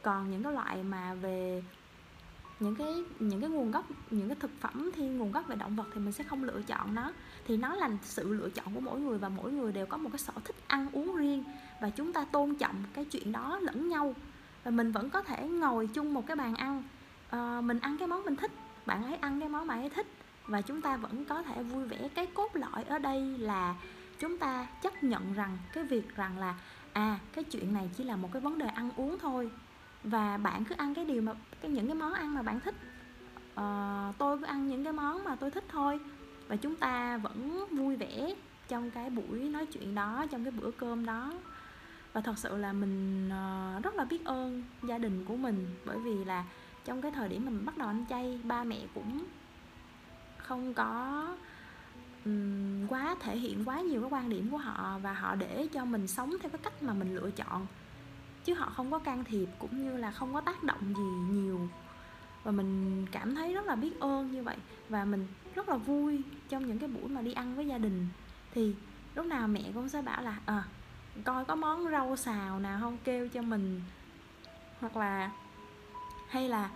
Còn 0.01 0.31
những 0.31 0.43
cái 0.43 0.53
loại 0.53 0.83
mà 0.83 1.13
về 1.13 1.63
những 2.59 2.75
cái 2.75 3.03
những 3.19 3.41
cái 3.41 3.49
nguồn 3.49 3.71
gốc 3.71 3.85
những 4.11 4.27
cái 4.27 4.37
thực 4.39 4.51
phẩm 4.59 4.91
thiên 4.95 5.17
nguồn 5.17 5.31
gốc 5.31 5.47
về 5.47 5.55
động 5.55 5.75
vật 5.75 5.87
thì 5.93 5.99
mình 5.99 6.11
sẽ 6.11 6.23
không 6.23 6.43
lựa 6.43 6.61
chọn 6.67 6.95
nó. 6.95 7.11
Thì 7.47 7.57
nó 7.57 7.75
là 7.75 7.89
sự 8.03 8.33
lựa 8.33 8.49
chọn 8.49 8.75
của 8.75 8.81
mỗi 8.81 8.99
người 8.99 9.17
và 9.17 9.29
mỗi 9.29 9.51
người 9.51 9.71
đều 9.71 9.85
có 9.85 9.97
một 9.97 10.09
cái 10.11 10.19
sở 10.19 10.33
thích 10.45 10.55
ăn 10.67 10.87
uống 10.91 11.15
riêng. 11.15 11.43
Và 11.81 11.89
chúng 11.89 12.13
ta 12.13 12.25
tôn 12.31 12.55
trọng 12.55 12.75
cái 12.93 13.05
chuyện 13.05 13.31
đó 13.31 13.59
lẫn 13.61 13.89
nhau. 13.89 14.15
Và 14.63 14.71
mình 14.71 14.91
vẫn 14.91 15.09
có 15.09 15.21
thể 15.21 15.47
ngồi 15.47 15.87
chung 15.87 16.13
một 16.13 16.27
cái 16.27 16.35
bàn 16.35 16.55
ăn 16.55 16.83
Ờ, 17.29 17.61
mình 17.61 17.79
ăn 17.79 17.97
cái 17.97 18.07
món 18.07 18.25
mình 18.25 18.35
thích. 18.35 18.51
Bạn 18.85 19.03
ấy 19.03 19.15
ăn 19.15 19.39
cái 19.39 19.49
món 19.49 19.67
bạn 19.67 19.79
ấy 19.81 19.89
thích. 19.89 20.07
Và 20.47 20.61
chúng 20.61 20.81
ta 20.81 20.97
vẫn 20.97 21.25
có 21.25 21.43
thể 21.43 21.63
vui 21.63 21.85
vẻ. 21.85 22.09
Cái 22.15 22.25
cốt 22.25 22.55
lõi 22.55 22.83
ở 22.83 22.99
đây 22.99 23.37
là 23.37 23.75
chúng 24.19 24.37
ta 24.37 24.67
chấp 24.81 25.03
nhận 25.03 25.33
rằng 25.33 25.57
cái 25.73 25.83
việc 25.83 26.15
rằng 26.15 26.37
là 26.37 26.55
à 26.93 27.19
cái 27.33 27.43
chuyện 27.43 27.73
này 27.73 27.89
chỉ 27.97 28.03
là 28.03 28.15
một 28.15 28.29
cái 28.33 28.41
vấn 28.41 28.57
đề 28.57 28.67
ăn 28.67 28.89
uống 28.95 29.19
thôi. 29.19 29.51
Và 30.03 30.37
bạn 30.37 30.65
cứ 30.65 30.75
ăn 30.77 30.93
cái 30.93 31.05
điều 31.05 31.21
mà 31.21 31.33
cái 31.61 31.71
những 31.71 31.87
cái 31.87 31.95
món 31.95 32.13
ăn 32.13 32.35
mà 32.35 32.41
bạn 32.41 32.59
thích. 32.59 32.75
À, 33.55 34.13
tôi 34.17 34.37
cứ 34.37 34.45
ăn 34.45 34.67
những 34.67 34.83
cái 34.83 34.93
món 34.93 35.23
mà 35.23 35.35
tôi 35.35 35.51
thích 35.51 35.65
thôi. 35.67 35.99
Và 36.47 36.55
chúng 36.55 36.75
ta 36.75 37.17
vẫn 37.17 37.67
vui 37.71 37.95
vẻ 37.95 38.35
trong 38.67 38.91
cái 38.91 39.09
buổi 39.09 39.39
nói 39.39 39.65
chuyện 39.65 39.95
đó 39.95 40.25
trong 40.31 40.43
cái 40.43 40.51
bữa 40.51 40.71
cơm 40.71 41.05
đó. 41.05 41.33
Và 42.13 42.21
thật 42.21 42.37
sự 42.37 42.57
là 42.57 42.73
mình 42.73 43.29
ờ, 43.29 43.79
rất 43.83 43.95
là 43.95 44.05
biết 44.05 44.25
ơn 44.25 44.63
gia 44.83 44.97
đình 44.97 45.25
của 45.25 45.35
mình. 45.35 45.67
Bởi 45.85 45.99
vì 45.99 46.25
là 46.25 46.45
trong 46.89 47.01
cái 47.01 47.11
thời 47.11 47.29
điểm 47.29 47.45
mình 47.45 47.65
bắt 47.65 47.77
đầu 47.77 47.87
ăn 47.87 48.05
chay 48.09 48.39
ba 48.43 48.63
mẹ 48.63 48.79
cũng 48.93 49.23
không 50.37 50.73
có 50.73 51.27
um, 52.25 52.87
quá 52.87 53.15
thể 53.19 53.37
hiện 53.37 53.65
quá 53.65 53.81
nhiều 53.81 54.01
cái 54.01 54.09
quan 54.09 54.29
điểm 54.29 54.49
của 54.51 54.57
họ 54.57 54.99
và 54.99 55.13
họ 55.13 55.35
để 55.35 55.67
cho 55.73 55.85
mình 55.85 56.07
sống 56.07 56.35
theo 56.41 56.49
cái 56.49 56.59
cách 56.63 56.83
mà 56.83 56.93
mình 56.93 57.15
lựa 57.15 57.31
chọn. 57.31 57.67
Chứ 58.45 58.53
họ 58.53 58.69
không 58.69 58.91
có 58.91 58.99
can 58.99 59.23
thiệp 59.23 59.49
cũng 59.59 59.85
như 59.85 59.97
là 59.97 60.11
không 60.11 60.33
có 60.33 60.41
tác 60.41 60.63
động 60.63 60.93
gì 60.97 61.33
nhiều. 61.33 61.69
Và 62.43 62.51
mình 62.51 63.05
cảm 63.11 63.35
thấy 63.35 63.53
rất 63.53 63.65
là 63.65 63.75
biết 63.75 63.99
ơn 63.99 64.31
như 64.31 64.43
vậy 64.43 64.57
và 64.89 65.05
mình 65.05 65.27
rất 65.55 65.69
là 65.69 65.75
vui 65.75 66.21
trong 66.49 66.67
những 66.67 66.79
cái 66.79 66.89
buổi 66.89 67.09
mà 67.09 67.21
đi 67.21 67.33
ăn 67.33 67.55
với 67.55 67.67
gia 67.67 67.77
đình. 67.77 68.07
Thì 68.53 68.75
lúc 69.15 69.25
nào 69.25 69.47
mẹ 69.47 69.71
cũng 69.73 69.89
sẽ 69.89 70.01
bảo 70.01 70.21
là 70.21 70.39
à, 70.45 70.63
coi 71.23 71.45
có 71.45 71.55
món 71.55 71.91
rau 71.91 72.15
xào 72.15 72.59
nào 72.59 72.79
không 72.81 72.97
kêu 73.03 73.27
cho 73.27 73.41
mình. 73.41 73.81
Hoặc 74.79 74.97
là 74.97 75.31
hay 76.29 76.49
là 76.49 76.69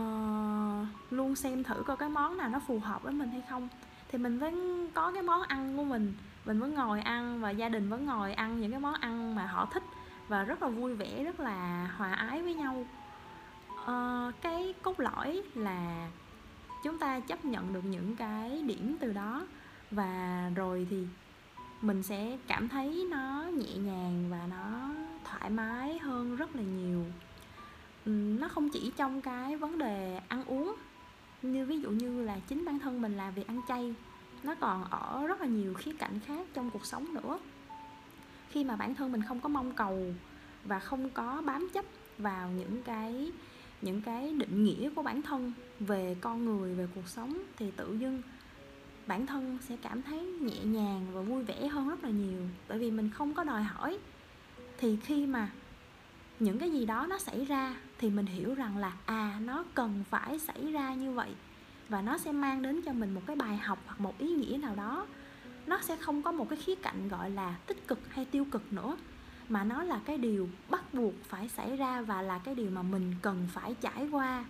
uh, 0.00 0.86
luôn 1.10 1.36
xem 1.36 1.64
thử 1.64 1.82
coi 1.86 1.96
cái 1.96 2.08
món 2.08 2.36
nào 2.36 2.48
nó 2.48 2.60
phù 2.66 2.78
hợp 2.78 3.02
với 3.02 3.12
mình 3.12 3.30
hay 3.30 3.42
không? 3.50 3.68
Thì 4.08 4.18
mình 4.18 4.38
vẫn 4.38 4.88
có 4.94 5.12
cái 5.12 5.22
món 5.22 5.42
ăn 5.42 5.76
của 5.76 5.84
mình 5.84 6.14
mình 6.44 6.60
vẫn 6.60 6.74
ngồi 6.74 7.00
ăn 7.00 7.40
và 7.40 7.50
gia 7.50 7.68
đình 7.68 7.88
vẫn 7.88 8.06
ngồi 8.06 8.32
ăn 8.32 8.60
những 8.60 8.70
cái 8.70 8.80
món 8.80 8.94
ăn 8.94 9.34
mà 9.34 9.46
họ 9.46 9.66
thích 9.72 9.82
và 10.28 10.42
rất 10.42 10.62
là 10.62 10.68
vui 10.68 10.94
vẻ 10.94 11.24
rất 11.24 11.40
là 11.40 11.90
hòa 11.96 12.12
ái 12.12 12.42
với 12.42 12.54
nhau. 12.54 12.86
Uh, 13.82 14.34
cái 14.40 14.74
cốt 14.82 15.00
lõi 15.00 15.42
là 15.54 16.08
chúng 16.84 16.98
ta 16.98 17.20
chấp 17.20 17.44
nhận 17.44 17.72
được 17.72 17.84
những 17.84 18.16
cái 18.16 18.62
điểm 18.62 18.96
từ 19.00 19.12
đó 19.12 19.46
và 19.90 20.50
rồi 20.54 20.86
thì 20.90 21.06
mình 21.82 22.02
sẽ 22.02 22.38
cảm 22.46 22.68
thấy 22.68 23.06
nó 23.10 23.44
nhẹ 23.44 23.76
nhàng 23.76 24.24
và 24.30 24.46
nó 24.50 24.90
thoải 25.24 25.50
mái 25.50 25.98
hơn 25.98 26.36
rất 26.36 26.56
là 26.56 26.62
nhiều. 26.62 27.04
Ừ, 28.04 28.10
nó 28.10 28.48
không 28.48 28.70
chỉ 28.70 28.92
trong 28.96 29.20
cái 29.20 29.56
vấn 29.56 29.78
đề 29.78 30.20
ăn 30.28 30.44
uống, 30.44 30.74
như 31.42 31.66
ví 31.66 31.80
dụ 31.80 31.90
như 31.90 32.22
là 32.22 32.38
chính 32.48 32.64
bản 32.64 32.78
thân 32.78 33.02
mình 33.02 33.16
làm 33.16 33.34
việc 33.34 33.46
ăn 33.46 33.60
chay, 33.68 33.94
nó 34.42 34.54
còn 34.54 34.84
ở 34.84 35.26
rất 35.26 35.40
là 35.40 35.46
nhiều 35.46 35.74
khía 35.74 35.92
cạnh 35.92 36.20
khác 36.26 36.46
trong 36.54 36.70
cuộc 36.70 36.86
sống 36.86 37.14
nữa. 37.14 37.38
Khi 38.50 38.64
mà 38.64 38.76
bản 38.76 38.94
thân 38.94 39.12
mình 39.12 39.22
không 39.28 39.40
có 39.40 39.48
mong 39.48 39.72
cầu 39.72 40.14
và 40.64 40.78
không 40.78 41.10
có 41.10 41.42
bám 41.46 41.68
chấp 41.74 41.84
vào 42.18 42.50
những 42.50 42.82
cái 42.82 43.32
những 43.82 44.00
cái 44.00 44.32
định 44.32 44.64
nghĩa 44.64 44.90
của 44.90 45.02
bản 45.02 45.22
thân 45.22 45.52
về 45.80 46.16
con 46.20 46.44
người, 46.44 46.74
về 46.74 46.88
cuộc 46.94 47.08
sống, 47.08 47.38
thì 47.56 47.70
tự 47.70 47.96
dưng 48.00 48.22
bản 49.06 49.26
thân 49.26 49.58
sẽ 49.68 49.76
cảm 49.82 50.02
thấy 50.02 50.26
nhẹ 50.26 50.64
nhàng 50.64 51.06
và 51.12 51.20
vui 51.20 51.42
vẻ 51.42 51.66
hơn 51.66 51.88
rất 51.88 52.04
là 52.04 52.10
nhiều. 52.10 52.40
Bởi 52.68 52.78
vì 52.78 52.90
mình 52.90 53.10
không 53.14 53.34
có 53.34 53.44
đòi 53.44 53.62
hỏi, 53.62 53.98
thì 54.78 54.96
khi 54.96 55.26
mà 55.26 55.50
những 56.40 56.58
cái 56.58 56.70
gì 56.70 56.86
đó 56.86 57.06
nó 57.10 57.18
xảy 57.18 57.44
ra 57.44 57.76
thì 57.98 58.10
mình 58.10 58.26
hiểu 58.26 58.54
rằng 58.54 58.76
là 58.76 58.92
à 59.06 59.40
nó 59.44 59.64
cần 59.74 60.04
phải 60.10 60.38
xảy 60.38 60.72
ra 60.72 60.94
như 60.94 61.12
vậy. 61.12 61.30
Và 61.88 62.02
nó 62.02 62.18
sẽ 62.18 62.32
mang 62.32 62.62
đến 62.62 62.80
cho 62.82 62.92
mình 62.92 63.14
một 63.14 63.22
cái 63.26 63.36
bài 63.36 63.56
học 63.56 63.78
hoặc 63.86 64.00
một 64.00 64.18
ý 64.18 64.28
nghĩa 64.28 64.56
nào 64.56 64.74
đó. 64.74 65.06
Nó 65.66 65.78
sẽ 65.82 65.96
không 65.96 66.22
có 66.22 66.32
một 66.32 66.48
cái 66.50 66.58
khía 66.58 66.74
cạnh 66.74 67.08
gọi 67.08 67.30
là 67.30 67.54
tích 67.66 67.88
cực 67.88 68.00
hay 68.10 68.24
tiêu 68.24 68.46
cực 68.50 68.72
nữa 68.72 68.96
mà 69.48 69.64
nó 69.64 69.82
là 69.82 70.00
cái 70.04 70.18
điều 70.18 70.48
bắt 70.70 70.94
buộc 70.94 71.14
phải 71.28 71.48
xảy 71.48 71.76
ra 71.76 72.02
và 72.02 72.22
là 72.22 72.38
cái 72.38 72.54
điều 72.54 72.70
mà 72.70 72.82
mình 72.82 73.14
cần 73.22 73.48
phải 73.52 73.74
trải 73.80 74.08
qua. 74.10 74.44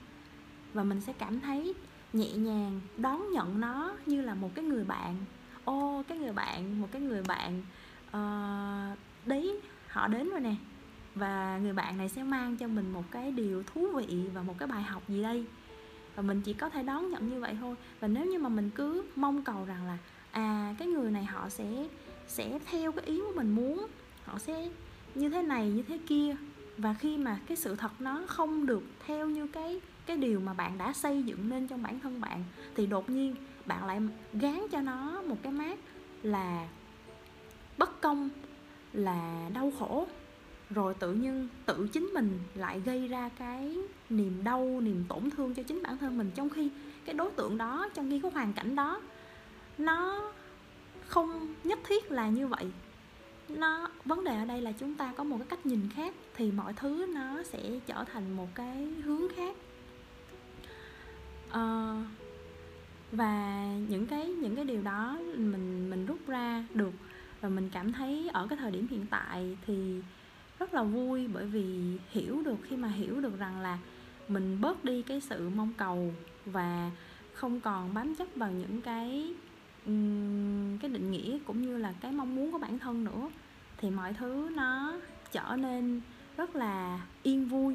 Và 0.75 0.85
mình 0.85 1.01
sẽ 1.01 1.13
cảm 1.13 1.41
thấy 1.41 1.75
nhẹ 2.13 2.33
nhàng 2.33 2.81
đón 2.97 3.33
nhận 3.33 3.61
nó 3.61 3.93
như 4.07 4.21
là 4.21 4.35
một 4.35 4.51
cái 4.55 4.65
người 4.65 4.85
bạn. 4.85 5.17
Ô 5.65 6.03
cái 6.09 6.19
người 6.19 6.33
bạn 6.33 6.81
một 6.81 6.89
cái 6.93 7.03
người 7.03 7.23
bạn 7.23 7.63
uh, 8.09 8.99
đấy 9.27 9.61
họ 9.89 10.09
đến 10.09 10.31
rồi 10.31 10.41
nè 10.41 10.55
và 11.15 11.59
người 11.63 11.73
bạn 11.73 11.99
này 11.99 12.09
sẽ 12.09 12.23
mang 12.23 12.57
cho 12.57 12.69
mình 12.69 12.93
một 12.93 13.05
cái 13.11 13.33
điều 13.33 13.63
thú 13.63 13.89
vị 13.89 14.25
và 14.35 14.43
một 14.43 14.55
cái 14.59 14.69
bài 14.69 14.83
học 14.83 15.03
gì 15.09 15.23
đây? 15.23 15.45
Và 16.15 16.23
mình 16.23 16.41
chỉ 16.41 16.53
có 16.53 16.69
thể 16.69 16.83
đón 16.83 17.11
nhận 17.11 17.29
như 17.29 17.41
vậy 17.41 17.57
thôi. 17.61 17.77
Và 18.01 18.09
nếu 18.09 18.25
như 18.25 18.39
mà 18.39 18.49
mình 18.49 18.71
cứ 18.75 19.05
mong 19.17 19.43
cầu 19.43 19.65
rằng 19.65 19.87
là 19.87 19.99
à 20.31 20.75
cái 20.79 20.89
người 20.89 21.11
này 21.11 21.25
họ 21.25 21.49
sẽ 21.49 21.89
sẽ 22.29 22.59
theo 22.71 22.93
cái 22.93 23.05
ý 23.05 23.21
của 23.21 23.33
mình 23.37 23.55
muốn, 23.55 23.87
họ 24.25 24.39
sẽ 24.39 24.69
như 25.15 25.29
thế 25.29 25.43
này, 25.43 25.71
như 25.71 25.83
thế 25.83 25.99
kia, 26.07 26.37
và 26.79 26.95
khi 26.95 27.19
mà 27.19 27.41
cái 27.47 27.57
sự 27.57 27.77
thật 27.77 28.01
nó 28.01 28.23
không 28.27 28.67
được 28.67 28.83
theo 29.07 29.29
như 29.29 29.47
cái 29.47 29.81
cái 30.07 30.17
điều 30.17 30.41
mà 30.41 30.55
bạn 30.55 30.79
đã 30.79 30.93
xây 30.93 31.23
dựng 31.23 31.49
nên 31.49 31.69
trong 31.69 31.83
bản 31.83 32.01
thân 32.01 32.21
bạn, 32.21 32.45
thì 32.75 32.87
đột 32.87 33.11
nhiên 33.11 33.35
bạn 33.67 33.87
lại 33.87 34.01
gán 34.33 34.67
cho 34.71 34.81
nó 34.81 35.23
một 35.23 35.37
cái 35.43 35.53
mát 35.53 35.79
là 36.23 36.69
bất 37.79 38.01
công, 38.01 38.29
là 38.93 39.51
đau 39.55 39.73
khổ 39.79 40.07
rồi 40.75 40.95
tự 40.95 41.13
nhiên 41.13 41.49
tự 41.67 41.89
chính 41.93 42.05
mình 42.15 42.39
lại 42.55 42.81
gây 42.81 43.09
ra 43.09 43.31
cái 43.39 43.79
niềm 44.11 44.45
đau 44.45 44.81
niềm 44.81 45.05
tổn 45.09 45.31
thương 45.31 45.55
cho 45.55 45.63
chính 45.63 45.83
bản 45.83 45.99
thân 45.99 46.19
mình 46.19 46.31
trong 46.35 46.51
khi 46.51 46.71
cái 47.05 47.15
đối 47.15 47.31
tượng 47.31 47.59
đó 47.59 47.89
trong 47.95 48.11
khi 48.11 48.21
cái 48.21 48.31
hoàn 48.31 48.53
cảnh 48.53 48.75
đó 48.75 49.01
nó 49.79 50.33
không 51.07 51.55
nhất 51.65 51.79
thiết 51.85 52.11
là 52.11 52.29
như 52.29 52.47
vậy. 52.47 52.67
Nó 53.49 53.89
vấn 54.05 54.25
đề 54.25 54.37
ở 54.37 54.45
đây 54.45 54.61
là 54.61 54.73
chúng 54.73 54.95
ta 54.95 55.13
có 55.17 55.25
một 55.25 55.37
cái 55.39 55.47
cách 55.47 55.67
nhìn 55.67 55.89
khác 55.95 56.15
thì 56.35 56.53
mọi 56.53 56.73
thứ 56.73 57.07
nó 57.15 57.43
sẽ 57.43 57.81
trở 57.87 58.05
thành 58.05 58.37
một 58.37 58.49
cái 58.55 58.87
hướng 59.05 59.23
khác. 59.37 59.57
À, 61.51 61.95
và 63.13 63.67
những 63.89 64.07
cái 64.07 64.27
những 64.27 64.57
cái 64.57 64.65
điều 64.65 64.83
đó 64.83 65.19
mình 65.37 65.91
mình 65.91 66.07
rút 66.07 66.19
ra 66.27 66.65
được 66.75 66.93
và 67.41 67.49
mình 67.49 67.71
cảm 67.73 67.93
thấy 67.93 68.31
ở 68.33 68.47
cái 68.51 68.59
thời 68.59 68.71
điểm 68.71 68.87
hiện 68.91 69.07
tại 69.11 69.57
thì 69.67 70.01
rất 70.65 70.75
là 70.75 70.83
vui 70.83 71.29
bởi 71.33 71.47
vì 71.47 71.99
hiểu 72.11 72.43
được 72.43 72.57
khi 72.63 72.77
mà 72.77 72.89
hiểu 72.89 73.21
được 73.21 73.39
rằng 73.39 73.61
là 73.61 73.79
mình 74.29 74.61
bớt 74.61 74.85
đi 74.85 75.03
cái 75.03 75.21
sự 75.21 75.51
mong 75.57 75.73
cầu 75.77 76.15
và 76.47 76.91
không 77.33 77.61
còn 77.61 77.95
bám 77.95 78.15
chấp 78.15 78.27
vào 78.37 78.51
những 78.51 78.81
cái 78.81 79.35
cái 80.81 80.91
định 80.91 81.11
nghĩa 81.11 81.39
cũng 81.47 81.63
như 81.63 81.77
là 81.77 81.95
cái 82.01 82.13
mong 82.13 82.37
muốn 82.37 82.53
của 82.53 82.59
bản 82.59 82.79
thân 82.79 83.05
nữa 83.05 83.31
thì 83.77 83.91
mọi 83.91 84.13
thứ 84.13 84.51
nó 84.57 84.95
trở 85.33 85.57
nên 85.59 86.01
rất 86.37 86.57
là 86.57 87.01
yên 87.23 87.49
vui 87.49 87.75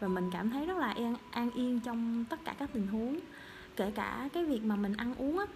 và 0.00 0.08
mình 0.08 0.30
cảm 0.32 0.50
thấy 0.50 0.66
rất 0.66 0.76
là 0.76 0.90
an, 0.92 1.14
an 1.30 1.50
yên 1.50 1.80
trong 1.80 2.24
tất 2.30 2.44
cả 2.44 2.54
các 2.58 2.70
tình 2.72 2.86
huống. 2.86 3.20
Kể 3.76 3.90
cả 3.90 4.28
cái 4.32 4.44
việc 4.44 4.64
mà 4.64 4.76
mình 4.76 4.92
ăn 4.96 5.14
uống 5.14 5.38
á 5.38 5.46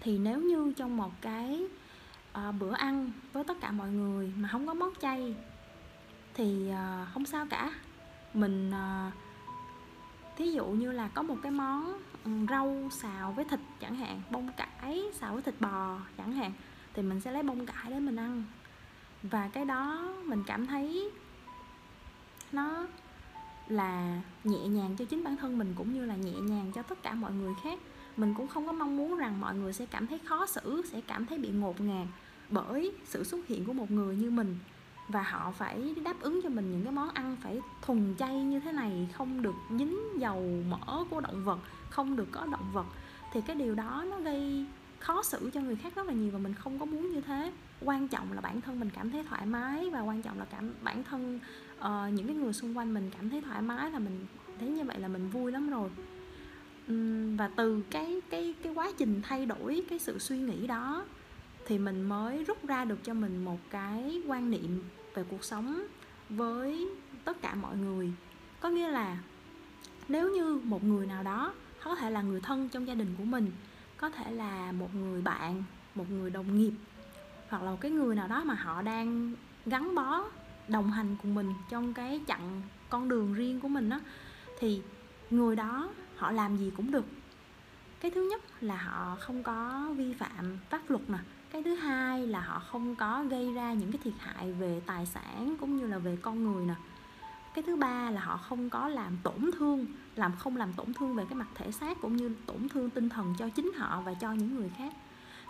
thì 0.00 0.18
nếu 0.18 0.40
như 0.40 0.72
trong 0.76 0.96
một 0.96 1.12
cái 1.20 1.66
uh, 2.38 2.54
bữa 2.60 2.72
ăn 2.72 3.10
với 3.32 3.44
tất 3.44 3.60
cả 3.60 3.70
mọi 3.70 3.90
người 3.90 4.32
mà 4.36 4.48
không 4.48 4.66
có 4.66 4.74
món 4.74 4.92
chay 5.00 5.34
thì 6.34 6.70
uh, 6.70 7.08
không 7.14 7.26
sao 7.26 7.46
cả. 7.50 7.72
Mình 8.34 8.70
uh, 8.70 9.12
thí 10.36 10.52
dụ 10.52 10.66
như 10.66 10.92
là 10.92 11.08
có 11.08 11.22
một 11.22 11.36
cái 11.42 11.52
món 11.52 11.98
ừ, 12.24 12.30
rau 12.50 12.88
xào 12.90 13.32
với 13.32 13.44
thịt 13.44 13.60
chẳng 13.80 13.94
hạn 13.94 14.22
bông 14.30 14.50
cải 14.56 15.02
xào 15.14 15.32
với 15.32 15.42
thịt 15.42 15.60
bò 15.60 15.98
chẳng 16.16 16.32
hạn 16.32 16.52
thì 16.94 17.02
mình 17.02 17.20
sẽ 17.20 17.32
lấy 17.32 17.42
bông 17.42 17.66
cải 17.66 17.90
để 17.90 18.00
mình 18.00 18.16
ăn. 18.16 18.44
Và 19.22 19.50
cái 19.52 19.64
đó 19.64 20.12
mình 20.24 20.42
cảm 20.46 20.66
thấy 20.66 21.10
nó 22.52 22.86
là 23.68 24.20
nhẹ 24.44 24.58
nhàng 24.58 24.96
cho 24.98 25.04
chính 25.04 25.24
bản 25.24 25.36
thân 25.36 25.58
mình 25.58 25.74
cũng 25.76 25.94
như 25.94 26.04
là 26.04 26.16
nhẹ 26.16 26.32
nhàng 26.32 26.72
cho 26.74 26.82
tất 26.82 27.02
cả 27.02 27.14
mọi 27.14 27.32
người 27.32 27.52
khác. 27.62 27.78
Mình 28.16 28.34
cũng 28.34 28.48
không 28.48 28.66
có 28.66 28.72
mong 28.72 28.96
muốn 28.96 29.16
rằng 29.16 29.40
mọi 29.40 29.54
người 29.54 29.72
sẽ 29.72 29.86
cảm 29.86 30.06
thấy 30.06 30.18
khó 30.18 30.46
xử 30.46 30.82
sẽ 30.92 31.00
cảm 31.00 31.26
thấy 31.26 31.38
bị 31.38 31.48
ngột 31.48 31.80
ngạt 31.80 32.06
bởi 32.50 32.92
sự 33.04 33.24
xuất 33.24 33.46
hiện 33.46 33.64
của 33.64 33.72
một 33.72 33.90
người 33.90 34.16
như 34.16 34.30
mình 34.30 34.58
và 35.12 35.22
họ 35.22 35.50
phải 35.50 35.94
đáp 36.04 36.20
ứng 36.20 36.40
cho 36.42 36.48
mình 36.48 36.72
những 36.72 36.84
cái 36.84 36.92
món 36.92 37.08
ăn 37.08 37.36
phải 37.42 37.60
thuần 37.82 38.14
chay 38.18 38.44
như 38.44 38.60
thế 38.60 38.72
này 38.72 39.08
không 39.12 39.42
được 39.42 39.54
dính 39.78 40.20
dầu 40.20 40.62
mỡ 40.68 41.04
của 41.10 41.20
động 41.20 41.44
vật 41.44 41.58
không 41.90 42.16
được 42.16 42.28
có 42.32 42.46
động 42.46 42.70
vật. 42.72 42.86
Thì 43.32 43.40
cái 43.40 43.56
điều 43.56 43.74
đó 43.74 44.04
nó 44.10 44.20
gây 44.20 44.66
khó 44.98 45.22
xử 45.22 45.50
cho 45.54 45.60
người 45.60 45.76
khác 45.76 45.94
rất 45.94 46.06
là 46.06 46.12
nhiều 46.12 46.30
và 46.32 46.38
mình 46.38 46.54
không 46.54 46.78
có 46.78 46.84
muốn 46.84 47.12
như 47.12 47.20
thế. 47.20 47.52
Quan 47.80 48.08
trọng 48.08 48.32
là 48.32 48.40
bản 48.40 48.60
thân 48.60 48.80
mình 48.80 48.90
cảm 48.90 49.10
thấy 49.10 49.24
thoải 49.24 49.46
mái 49.46 49.90
và 49.90 50.00
quan 50.00 50.22
trọng 50.22 50.38
là 50.38 50.44
cảm 50.44 50.70
bản 50.82 51.02
thân 51.04 51.38
uh, 51.78 52.12
những 52.12 52.26
cái 52.26 52.36
người 52.36 52.52
xung 52.52 52.78
quanh 52.78 52.94
mình 52.94 53.10
cảm 53.16 53.30
thấy 53.30 53.40
thoải 53.40 53.62
mái 53.62 53.90
là 53.90 53.98
mình 53.98 54.26
thấy 54.58 54.68
như 54.68 54.84
vậy 54.84 55.00
là 55.00 55.08
mình 55.08 55.30
vui 55.30 55.52
lắm 55.52 55.70
rồi. 55.70 55.90
Uhm, 56.92 57.36
và 57.36 57.50
từ 57.56 57.82
cái 57.90 58.20
cái 58.30 58.54
cái 58.62 58.74
quá 58.74 58.90
trình 58.98 59.20
thay 59.22 59.46
đổi 59.46 59.82
cái 59.90 59.98
sự 59.98 60.18
suy 60.18 60.38
nghĩ 60.38 60.66
đó 60.66 61.04
thì 61.66 61.78
mình 61.78 62.02
mới 62.02 62.44
rút 62.44 62.66
ra 62.66 62.84
được 62.84 63.04
cho 63.04 63.14
mình 63.14 63.44
một 63.44 63.58
cái 63.70 64.22
quan 64.26 64.50
niệm 64.50 64.82
về 65.14 65.24
cuộc 65.30 65.44
sống 65.44 65.82
với 66.28 66.88
tất 67.24 67.42
cả 67.42 67.54
mọi 67.54 67.76
người. 67.76 68.12
Có 68.60 68.68
nghĩa 68.68 68.88
là 68.88 69.18
nếu 70.08 70.30
như 70.30 70.60
một 70.64 70.84
người 70.84 71.06
nào 71.06 71.22
đó 71.22 71.52
có 71.84 71.94
thể 71.94 72.10
là 72.10 72.22
người 72.22 72.40
thân 72.40 72.68
trong 72.68 72.86
gia 72.86 72.94
đình 72.94 73.14
của 73.18 73.24
mình, 73.24 73.50
có 73.96 74.10
thể 74.10 74.30
là 74.30 74.72
một 74.72 74.94
người 74.94 75.22
bạn, 75.22 75.64
một 75.94 76.10
người 76.10 76.30
đồng 76.30 76.58
nghiệp, 76.58 76.72
hoặc 77.48 77.62
là 77.62 77.70
một 77.70 77.80
cái 77.80 77.90
người 77.90 78.14
nào 78.14 78.28
đó 78.28 78.44
mà 78.44 78.54
họ 78.54 78.82
đang 78.82 79.32
gắn 79.66 79.94
bó, 79.94 80.24
đồng 80.68 80.90
hành 80.90 81.16
cùng 81.22 81.34
mình 81.34 81.52
trong 81.70 81.94
cái 81.94 82.20
chặng 82.26 82.62
con 82.88 83.08
đường 83.08 83.34
riêng 83.34 83.60
của 83.60 83.68
mình 83.68 83.88
đó 83.88 84.00
thì 84.58 84.82
người 85.30 85.56
đó 85.56 85.90
họ 86.16 86.32
làm 86.32 86.56
gì 86.56 86.72
cũng 86.76 86.90
được. 86.90 87.04
Cái 88.00 88.10
thứ 88.10 88.28
nhất 88.30 88.42
là 88.60 88.76
họ 88.76 89.16
không 89.20 89.42
có 89.42 89.88
vi 89.96 90.12
phạm 90.12 90.58
pháp 90.70 90.90
luật 90.90 91.10
nè 91.10 91.18
cái 91.52 91.62
thứ 91.62 91.74
hai 91.74 92.26
là 92.26 92.40
họ 92.40 92.58
không 92.58 92.94
có 92.94 93.24
gây 93.30 93.54
ra 93.54 93.72
những 93.72 93.92
cái 93.92 94.00
thiệt 94.04 94.14
hại 94.18 94.52
về 94.52 94.80
tài 94.86 95.06
sản 95.06 95.56
cũng 95.60 95.76
như 95.76 95.86
là 95.86 95.98
về 95.98 96.16
con 96.22 96.44
người 96.44 96.66
nè. 96.66 96.74
Cái 97.54 97.64
thứ 97.66 97.76
ba 97.76 98.10
là 98.10 98.20
họ 98.20 98.36
không 98.36 98.70
có 98.70 98.88
làm 98.88 99.18
tổn 99.22 99.50
thương 99.58 99.86
làm 100.16 100.32
không 100.38 100.56
làm 100.56 100.72
tổn 100.72 100.94
thương 100.94 101.14
về 101.14 101.24
cái 101.28 101.34
mặt 101.34 101.46
thể 101.54 101.72
xác 101.72 102.00
cũng 102.00 102.16
như 102.16 102.34
tổn 102.46 102.68
thương 102.68 102.90
tinh 102.90 103.08
thần 103.08 103.34
cho 103.38 103.48
chính 103.48 103.72
họ 103.76 104.00
và 104.00 104.14
cho 104.14 104.32
những 104.32 104.54
người 104.54 104.70
khác. 104.78 104.92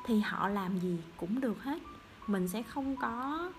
Thì 0.06 0.20
họ 0.20 0.48
làm 0.48 0.78
gì 0.78 0.98
cũng 1.16 1.40
được 1.40 1.62
hết. 1.62 1.78
Mình 2.26 2.48
sẽ 2.48 2.62
không 2.62 2.96
có 2.96 3.50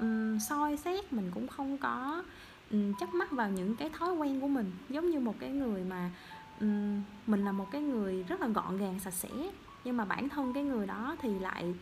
um, 0.00 0.38
soi 0.38 0.76
xét 0.76 1.12
mình 1.12 1.30
cũng 1.34 1.48
không 1.48 1.78
có 1.78 2.22
um, 2.70 2.94
chấp 3.00 3.14
mắt 3.14 3.30
vào 3.30 3.50
những 3.50 3.76
cái 3.76 3.90
thói 3.90 4.14
quen 4.14 4.40
của 4.40 4.48
mình. 4.48 4.72
Giống 4.88 5.10
như 5.10 5.20
một 5.20 5.34
cái 5.38 5.50
người 5.50 5.84
mà 5.84 6.10
um, 6.60 7.02
mình 7.26 7.44
là 7.44 7.52
một 7.52 7.70
cái 7.70 7.82
người 7.82 8.22
rất 8.22 8.40
là 8.40 8.48
gọn 8.48 8.78
gàng 8.78 9.00
sạch 9.00 9.14
sẽ 9.14 9.28
nhưng 9.88 9.96
mà 9.96 10.04
bản 10.04 10.28
thân 10.28 10.52
cái 10.52 10.62
người 10.62 10.86
đó 10.86 11.16
thì 11.22 11.38
lại 11.38 11.74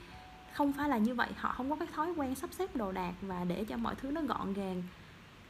không 0.53 0.73
phải 0.73 0.89
là 0.89 0.99
như 0.99 1.15
vậy. 1.15 1.29
Họ 1.37 1.53
không 1.57 1.71
có 1.71 1.77
cái 1.77 1.89
thói 1.95 2.13
quen 2.17 2.35
sắp 2.35 2.51
xếp 2.53 2.77
đồ 2.77 2.93
đạc 2.93 3.13
và 3.23 3.45
để 3.45 3.65
cho 3.65 3.77
mọi 3.77 3.95
thứ 3.95 4.11
nó 4.11 4.21
gọn 4.23 4.53
gàng. 4.53 4.83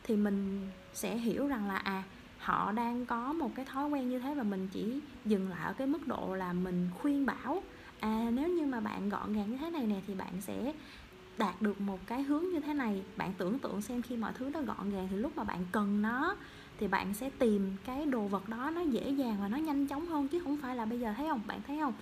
Thì 0.04 0.16
mình 0.16 0.68
sẽ 0.94 1.16
hiểu 1.16 1.46
rằng 1.46 1.68
là 1.68 1.76
à 1.76 2.02
họ 2.38 2.72
đang 2.72 3.06
có 3.06 3.32
một 3.32 3.50
cái 3.54 3.64
thói 3.64 3.88
quen 3.88 4.08
như 4.08 4.18
thế 4.18 4.34
và 4.34 4.42
mình 4.42 4.68
chỉ 4.72 5.00
dừng 5.24 5.48
lại 5.48 5.66
ở 5.66 5.72
cái 5.72 5.86
mức 5.86 6.06
độ 6.06 6.34
là 6.34 6.52
mình 6.52 6.88
khuyên 6.98 7.26
bảo 7.26 7.62
à 8.00 8.30
nếu 8.32 8.48
như 8.48 8.66
mà 8.66 8.80
bạn 8.80 9.08
gọn 9.08 9.32
gàng 9.32 9.50
như 9.50 9.56
thế 9.56 9.70
này 9.70 9.86
nè 9.86 10.00
thì 10.06 10.14
bạn 10.14 10.40
sẽ 10.40 10.72
đạt 11.38 11.62
được 11.62 11.80
một 11.80 11.98
cái 12.06 12.22
hướng 12.22 12.44
như 12.44 12.60
thế 12.60 12.74
này. 12.74 13.02
Bạn 13.16 13.32
tưởng 13.38 13.58
tượng 13.58 13.82
xem 13.82 14.02
khi 14.02 14.16
mọi 14.16 14.32
thứ 14.32 14.50
nó 14.54 14.60
gọn 14.62 14.90
gàng 14.90 15.08
thì 15.10 15.16
lúc 15.16 15.36
mà 15.36 15.44
bạn 15.44 15.64
cần 15.72 16.02
nó 16.02 16.36
thì 16.78 16.88
bạn 16.88 17.14
sẽ 17.14 17.30
tìm 17.30 17.76
cái 17.84 18.06
đồ 18.06 18.20
vật 18.20 18.48
đó 18.48 18.70
nó 18.74 18.80
dễ 18.80 19.10
dàng 19.10 19.36
và 19.40 19.48
nó 19.48 19.56
nhanh 19.56 19.86
chóng 19.86 20.06
hơn, 20.06 20.28
chứ 20.28 20.40
không 20.40 20.56
phải 20.56 20.76
là 20.76 20.84
bây 20.84 21.00
giờ, 21.00 21.14
thấy 21.16 21.28
không? 21.28 21.40
Bạn 21.46 21.60
thấy 21.66 21.78
không? 21.80 21.92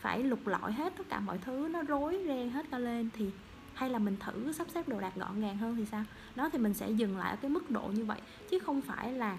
Phải 0.00 0.22
lục 0.24 0.46
lọi 0.46 0.72
hết 0.72 0.92
tất 0.98 1.04
cả 1.08 1.20
mọi 1.20 1.38
thứ 1.38 1.68
nó 1.70 1.82
rối 1.82 2.24
ren 2.26 2.50
hết 2.50 2.66
cả 2.70 2.78
lên 2.78 3.10
thì 3.12 3.30
hay 3.74 3.90
là 3.90 3.98
mình 3.98 4.16
thử 4.20 4.52
sắp 4.52 4.66
xếp 4.74 4.88
đồ 4.88 5.00
đạc 5.00 5.12
gọn 5.16 5.40
gàng 5.40 5.56
hơn 5.56 5.76
thì 5.76 5.84
sao? 5.86 6.04
Đó 6.34 6.48
thì 6.52 6.58
mình 6.58 6.74
sẽ 6.74 6.90
dừng 6.90 7.18
lại 7.18 7.30
ở 7.30 7.36
cái 7.36 7.50
mức 7.50 7.70
độ 7.70 7.90
như 7.94 8.04
vậy 8.04 8.20
chứ 8.50 8.58
không 8.58 8.80
phải 8.80 9.12
là 9.12 9.38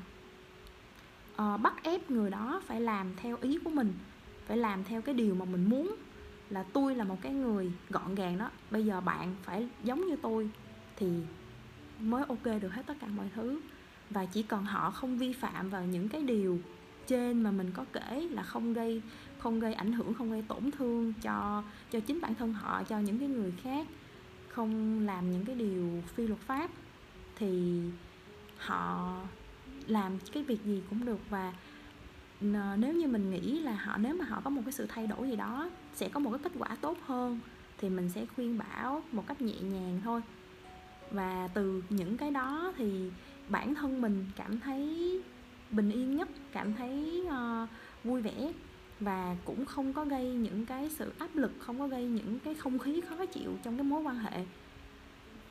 uh, 1.42 1.62
bắt 1.62 1.84
ép 1.84 2.12
người 2.12 2.30
đó 2.30 2.62
phải 2.66 2.82
làm 2.82 3.16
theo 3.16 3.38
ý 3.42 3.60
của 3.64 3.70
mình 3.70 3.94
phải 4.48 4.58
làm 4.58 4.84
theo 4.84 5.02
cái 5.02 5.16
điều 5.16 5.36
mà 5.36 5.46
mình 5.46 5.70
muốn. 5.70 5.96
Là 6.50 6.64
tôi 6.74 6.96
là 6.96 7.04
một 7.04 7.18
cái 7.22 7.32
người 7.32 7.72
gọn 7.90 8.16
gàng 8.16 8.38
đó 8.38 8.50
bây 8.72 8.86
giờ 8.86 9.02
bạn 9.02 9.36
phải 9.44 9.68
giống 9.84 10.08
như 10.08 10.16
tôi 10.16 10.50
thì 10.96 11.08
mới 12.00 12.24
ok 12.28 12.46
được 12.62 12.74
hết 12.74 12.84
tất 12.86 12.94
cả 13.00 13.08
mọi 13.08 13.30
thứ. 13.36 13.60
Và 14.10 14.26
chỉ 14.26 14.44
cần 14.44 14.64
họ 14.64 14.92
không 14.92 15.18
vi 15.18 15.34
phạm 15.34 15.70
vào 15.70 15.86
những 15.86 16.10
cái 16.10 16.22
điều 16.22 16.60
trên 17.08 17.44
mà 17.44 17.52
mình 17.52 17.72
có 17.72 17.86
kể 17.94 18.28
là 18.32 18.44
không 18.44 18.74
gây 18.74 19.02
không 19.40 19.60
gây 19.60 19.74
ảnh 19.74 19.94
hưởng 19.94 20.14
không 20.14 20.32
gây 20.32 20.44
tổn 20.48 20.72
thương 20.72 21.14
cho 21.22 21.64
cho 21.92 22.00
chính 22.00 22.22
bản 22.22 22.36
thân 22.36 22.54
họ 22.54 22.84
cho 22.84 23.00
những 23.00 23.20
cái 23.20 23.28
người 23.28 23.54
khác 23.64 23.88
không 24.48 25.00
làm 25.06 25.32
những 25.32 25.46
cái 25.46 25.56
điều 25.56 26.04
phi 26.16 26.28
luật 26.28 26.40
pháp 26.40 26.70
thì 27.36 27.82
họ 28.58 29.16
làm 29.88 30.20
cái 30.34 30.44
việc 30.44 30.66
gì 30.66 30.82
cũng 30.90 31.06
được. 31.06 31.20
Và 31.30 31.54
nếu 32.78 32.94
như 32.94 33.08
mình 33.08 33.32
nghĩ 33.32 33.60
là 33.60 33.76
họ 33.76 33.98
nếu 33.98 34.16
mà 34.16 34.26
họ 34.26 34.42
có 34.44 34.50
một 34.50 34.62
cái 34.66 34.72
sự 34.72 34.86
thay 34.90 35.08
đổi 35.08 35.30
gì 35.30 35.36
đó 35.36 35.70
sẽ 35.94 36.10
có 36.10 36.20
một 36.20 36.30
cái 36.30 36.40
kết 36.44 36.52
quả 36.60 36.78
tốt 36.82 36.98
hơn 37.06 37.40
thì 37.78 37.90
mình 37.90 38.10
sẽ 38.10 38.26
khuyên 38.36 38.58
bảo 38.58 39.04
một 39.12 39.28
cách 39.28 39.42
nhẹ 39.42 39.60
nhàng 39.62 40.02
thôi. 40.04 40.22
Và 41.12 41.50
từ 41.54 41.84
những 41.90 42.18
cái 42.18 42.32
đó 42.32 42.74
thì 42.78 43.12
bản 43.50 43.76
thân 43.76 44.02
mình 44.02 44.26
cảm 44.36 44.60
thấy 44.60 45.22
bình 45.72 45.92
yên 45.92 46.16
nhất 46.16 46.30
cảm 46.52 46.74
thấy 46.74 47.24
uh, 47.26 47.70
vui 48.04 48.22
vẻ 48.22 48.54
và 49.00 49.36
cũng 49.46 49.66
không 49.66 49.94
có 49.94 50.06
gây 50.06 50.26
những 50.26 50.66
cái 50.66 50.90
sự 50.90 51.14
áp 51.18 51.36
lực, 51.36 51.52
không 51.60 51.80
có 51.80 51.88
gây 51.88 52.08
những 52.08 52.40
cái 52.40 52.56
không 52.56 52.80
khí 52.80 53.02
khó 53.10 53.26
chịu 53.26 53.52
trong 53.64 53.78
cái 53.78 53.84
mối 53.84 54.02
quan 54.02 54.20
hệ. 54.20 54.46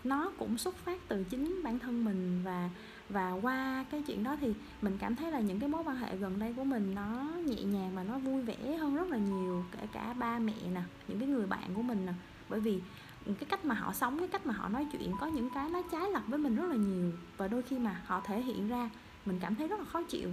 Nó 0.05 0.33
cũng 0.39 0.59
xuất 0.59 0.77
phát 0.77 1.01
từ 1.09 1.25
chính 1.25 1.63
bản 1.65 1.79
thân 1.79 2.05
mình 2.05 2.41
và 2.45 2.71
và 3.09 3.33
qua 3.33 3.85
cái 3.91 4.03
chuyện 4.07 4.25
đó 4.25 4.37
thì 4.41 4.55
mình 4.83 4.99
cảm 5.01 5.17
thấy 5.17 5.33
là 5.33 5.41
những 5.41 5.61
cái 5.61 5.69
mối 5.69 5.83
quan 5.85 5.97
hệ 5.97 6.17
gần 6.17 6.39
đây 6.39 6.53
của 6.57 6.65
mình 6.65 6.95
nó 6.95 7.31
nhẹ 7.45 7.63
nhàng 7.63 7.91
và 7.95 8.03
nó 8.05 8.19
vui 8.19 8.43
vẻ 8.43 8.77
hơn 8.77 8.95
rất 8.95 9.09
là 9.09 9.19
nhiều, 9.19 9.65
kể 9.73 9.87
cả 9.93 10.13
ba 10.13 10.39
mẹ 10.39 10.55
nè, 10.75 10.83
những 11.09 11.19
cái 11.19 11.29
người 11.29 11.47
bạn 11.47 11.75
của 11.75 11.83
mình 11.83 12.07
nè. 12.07 12.13
Bởi 12.49 12.61
vì 12.61 12.81
cái 13.27 13.45
cách 13.49 13.65
mà 13.65 13.75
họ 13.75 13.93
sống, 13.93 14.19
cái 14.19 14.29
cách 14.29 14.47
mà 14.47 14.55
họ 14.55 14.69
nói 14.69 14.87
chuyện 14.93 15.13
có 15.21 15.27
những 15.27 15.51
cái 15.55 15.71
nó 15.71 15.83
trái 15.93 16.11
lập 16.11 16.23
với 16.27 16.39
mình 16.39 16.57
rất 16.57 16.67
là 16.67 16.77
nhiều 16.77 17.13
và 17.37 17.49
đôi 17.49 17.63
khi 17.63 17.79
mà 17.79 18.03
họ 18.07 18.21
thể 18.25 18.43
hiện 18.43 18.69
ra, 18.69 18.91
mình 19.27 19.39
cảm 19.41 19.55
thấy 19.55 19.69
rất 19.69 19.79
là 19.79 19.85
khó 19.85 20.03
chịu. 20.03 20.31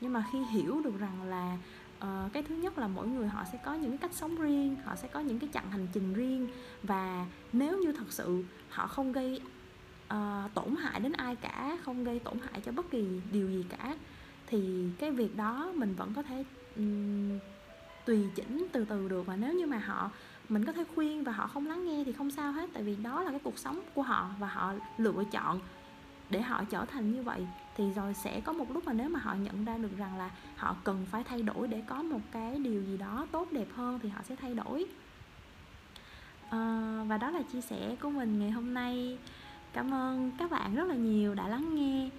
Nhưng 0.00 0.12
mà 0.12 0.24
khi 0.32 0.38
hiểu 0.38 0.80
được 0.84 0.98
rằng 0.98 1.22
là 1.22 1.58
uh, 2.04 2.32
cái 2.32 2.42
thứ 2.42 2.54
nhất 2.54 2.78
là 2.78 2.88
mỗi 2.88 3.08
người 3.08 3.28
họ 3.28 3.44
sẽ 3.52 3.58
có 3.64 3.74
những 3.74 3.90
cái 3.90 3.98
cách 3.98 4.14
sống 4.14 4.36
riêng 4.36 4.76
họ 4.84 4.96
sẽ 4.96 5.08
có 5.08 5.20
những 5.20 5.38
cái 5.38 5.50
chặng 5.52 5.70
hành 5.70 5.86
trình 5.92 6.14
riêng. 6.14 6.48
Và 6.82 7.26
nếu 7.52 7.78
như 7.78 7.92
thật 7.92 8.12
sự 8.12 8.44
họ 8.68 8.86
không 8.86 9.12
gây 9.12 9.40
uh, 10.14 10.54
tổn 10.54 10.76
hại 10.76 11.00
đến 11.00 11.12
ai 11.12 11.36
cả 11.36 11.78
không 11.82 12.04
gây 12.04 12.18
tổn 12.18 12.38
hại 12.38 12.60
cho 12.60 12.72
bất 12.72 12.90
kỳ 12.90 13.20
điều 13.32 13.48
gì 13.48 13.64
cả 13.68 13.96
thì 14.46 14.88
cái 14.98 15.10
việc 15.10 15.36
đó 15.36 15.72
mình 15.74 15.94
vẫn 15.94 16.12
có 16.14 16.22
thể 16.22 16.44
um, 16.76 17.38
tùy 18.06 18.24
chỉnh 18.34 18.66
từ 18.72 18.84
từ 18.84 19.08
được. 19.08 19.26
Và 19.26 19.36
nếu 19.36 19.54
như 19.54 19.66
mà 19.66 19.78
họ 19.78 20.10
mình 20.48 20.64
có 20.64 20.72
thể 20.72 20.84
khuyên 20.94 21.24
và 21.24 21.32
họ 21.32 21.46
không 21.46 21.66
lắng 21.66 21.86
nghe 21.86 22.04
thì 22.04 22.12
không 22.12 22.30
sao 22.30 22.52
hết 22.52 22.70
tại 22.72 22.82
vì 22.82 22.96
đó 22.96 23.22
là 23.22 23.30
cái 23.30 23.40
cuộc 23.44 23.58
sống 23.58 23.80
của 23.94 24.02
họ 24.02 24.30
và 24.38 24.46
họ 24.46 24.74
lựa 24.98 25.24
chọn 25.30 25.60
để 26.30 26.40
họ 26.40 26.64
trở 26.70 26.84
thành 26.84 27.12
như 27.12 27.22
vậy 27.22 27.46
thì 27.76 27.90
rồi 27.90 28.14
sẽ 28.14 28.40
có 28.40 28.52
một 28.52 28.70
lúc 28.70 28.84
mà 28.84 28.92
nếu 28.92 29.08
mà 29.08 29.20
họ 29.20 29.34
nhận 29.34 29.64
ra 29.64 29.76
được 29.76 29.98
rằng 29.98 30.18
là 30.18 30.30
họ 30.56 30.76
cần 30.84 31.06
phải 31.10 31.24
thay 31.24 31.42
đổi 31.42 31.68
để 31.68 31.82
có 31.86 32.02
một 32.02 32.20
cái 32.32 32.58
điều 32.58 32.82
gì 32.82 32.96
đó 32.96 33.26
tốt 33.32 33.48
đẹp 33.50 33.66
hơn 33.74 33.98
thì 34.02 34.08
họ 34.08 34.20
sẽ 34.28 34.36
thay 34.36 34.54
đổi. 34.54 34.86
À, 36.50 37.04
và 37.08 37.18
đó 37.18 37.30
là 37.30 37.42
chia 37.42 37.60
sẻ 37.60 37.96
của 38.00 38.10
mình 38.10 38.38
ngày 38.38 38.50
hôm 38.50 38.74
nay. 38.74 39.18
Cảm 39.72 39.94
ơn 39.94 40.30
các 40.38 40.50
bạn 40.50 40.74
rất 40.74 40.88
là 40.88 40.94
nhiều 40.94 41.34
đã 41.34 41.48
lắng 41.48 41.74
nghe. 41.74 42.10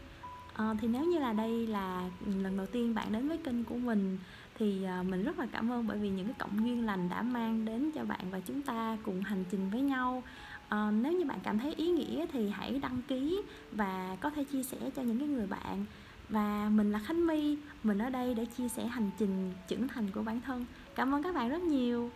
À, 0.54 0.74
thì 0.82 0.88
nếu 0.88 1.06
như 1.06 1.20
là 1.20 1.34
đây 1.34 1.68
là 1.68 2.10
lần 2.26 2.58
đầu 2.58 2.66
tiên 2.66 2.96
bạn 2.96 3.14
đến 3.14 3.28
với 3.28 3.38
kênh 3.38 3.64
của 3.64 3.76
mình 3.76 4.18
thì 4.60 4.84
ờ, 4.84 5.04
mình 5.04 5.24
rất 5.24 5.40
là 5.40 5.48
cảm 5.52 5.72
ơn 5.72 5.88
bởi 5.88 5.98
vì 5.98 6.10
những 6.10 6.26
cái 6.26 6.36
cộng 6.40 6.66
duyên 6.66 6.86
lành 6.86 7.10
đã 7.10 7.22
mang 7.22 7.66
đến 7.66 7.92
cho 7.96 8.06
bạn 8.06 8.32
và 8.32 8.40
chúng 8.40 8.62
ta 8.62 8.98
cùng 9.04 9.22
hành 9.22 9.44
trình 9.52 9.70
với 9.70 9.82
nhau 9.82 10.24
à, 10.72 10.92
nếu 10.92 11.12
như 11.14 11.26
bạn 11.26 11.40
cảm 11.44 11.60
thấy 11.60 11.74
ý 11.74 11.88
nghĩa 11.88 12.26
thì 12.34 12.50
hãy 12.50 12.80
đăng 12.80 13.02
ký 13.08 13.42
và 13.72 14.18
có 14.22 14.30
thể 14.30 14.44
chia 14.44 14.64
sẻ 14.64 14.78
cho 14.96 15.02
những 15.02 15.20
cái 15.20 15.28
người 15.28 15.48
bạn. 15.48 15.86
Và 16.30 16.70
mình 16.70 16.92
là 16.92 17.00
khánh 17.00 17.28
my 17.28 17.58
mình 17.84 17.98
ở 17.98 18.10
đây 18.10 18.34
để 18.34 18.46
chia 18.46 18.68
sẻ 18.68 18.86
hành 18.86 19.10
trình 19.20 19.54
trưởng 19.68 19.88
thành 19.88 20.12
của 20.12 20.24
bản 20.24 20.42
thân. 20.42 20.66
Cảm 20.96 21.16
ơn 21.16 21.24
các 21.24 21.36
bạn 21.36 21.50
rất 21.50 21.62
nhiều. 21.62 22.10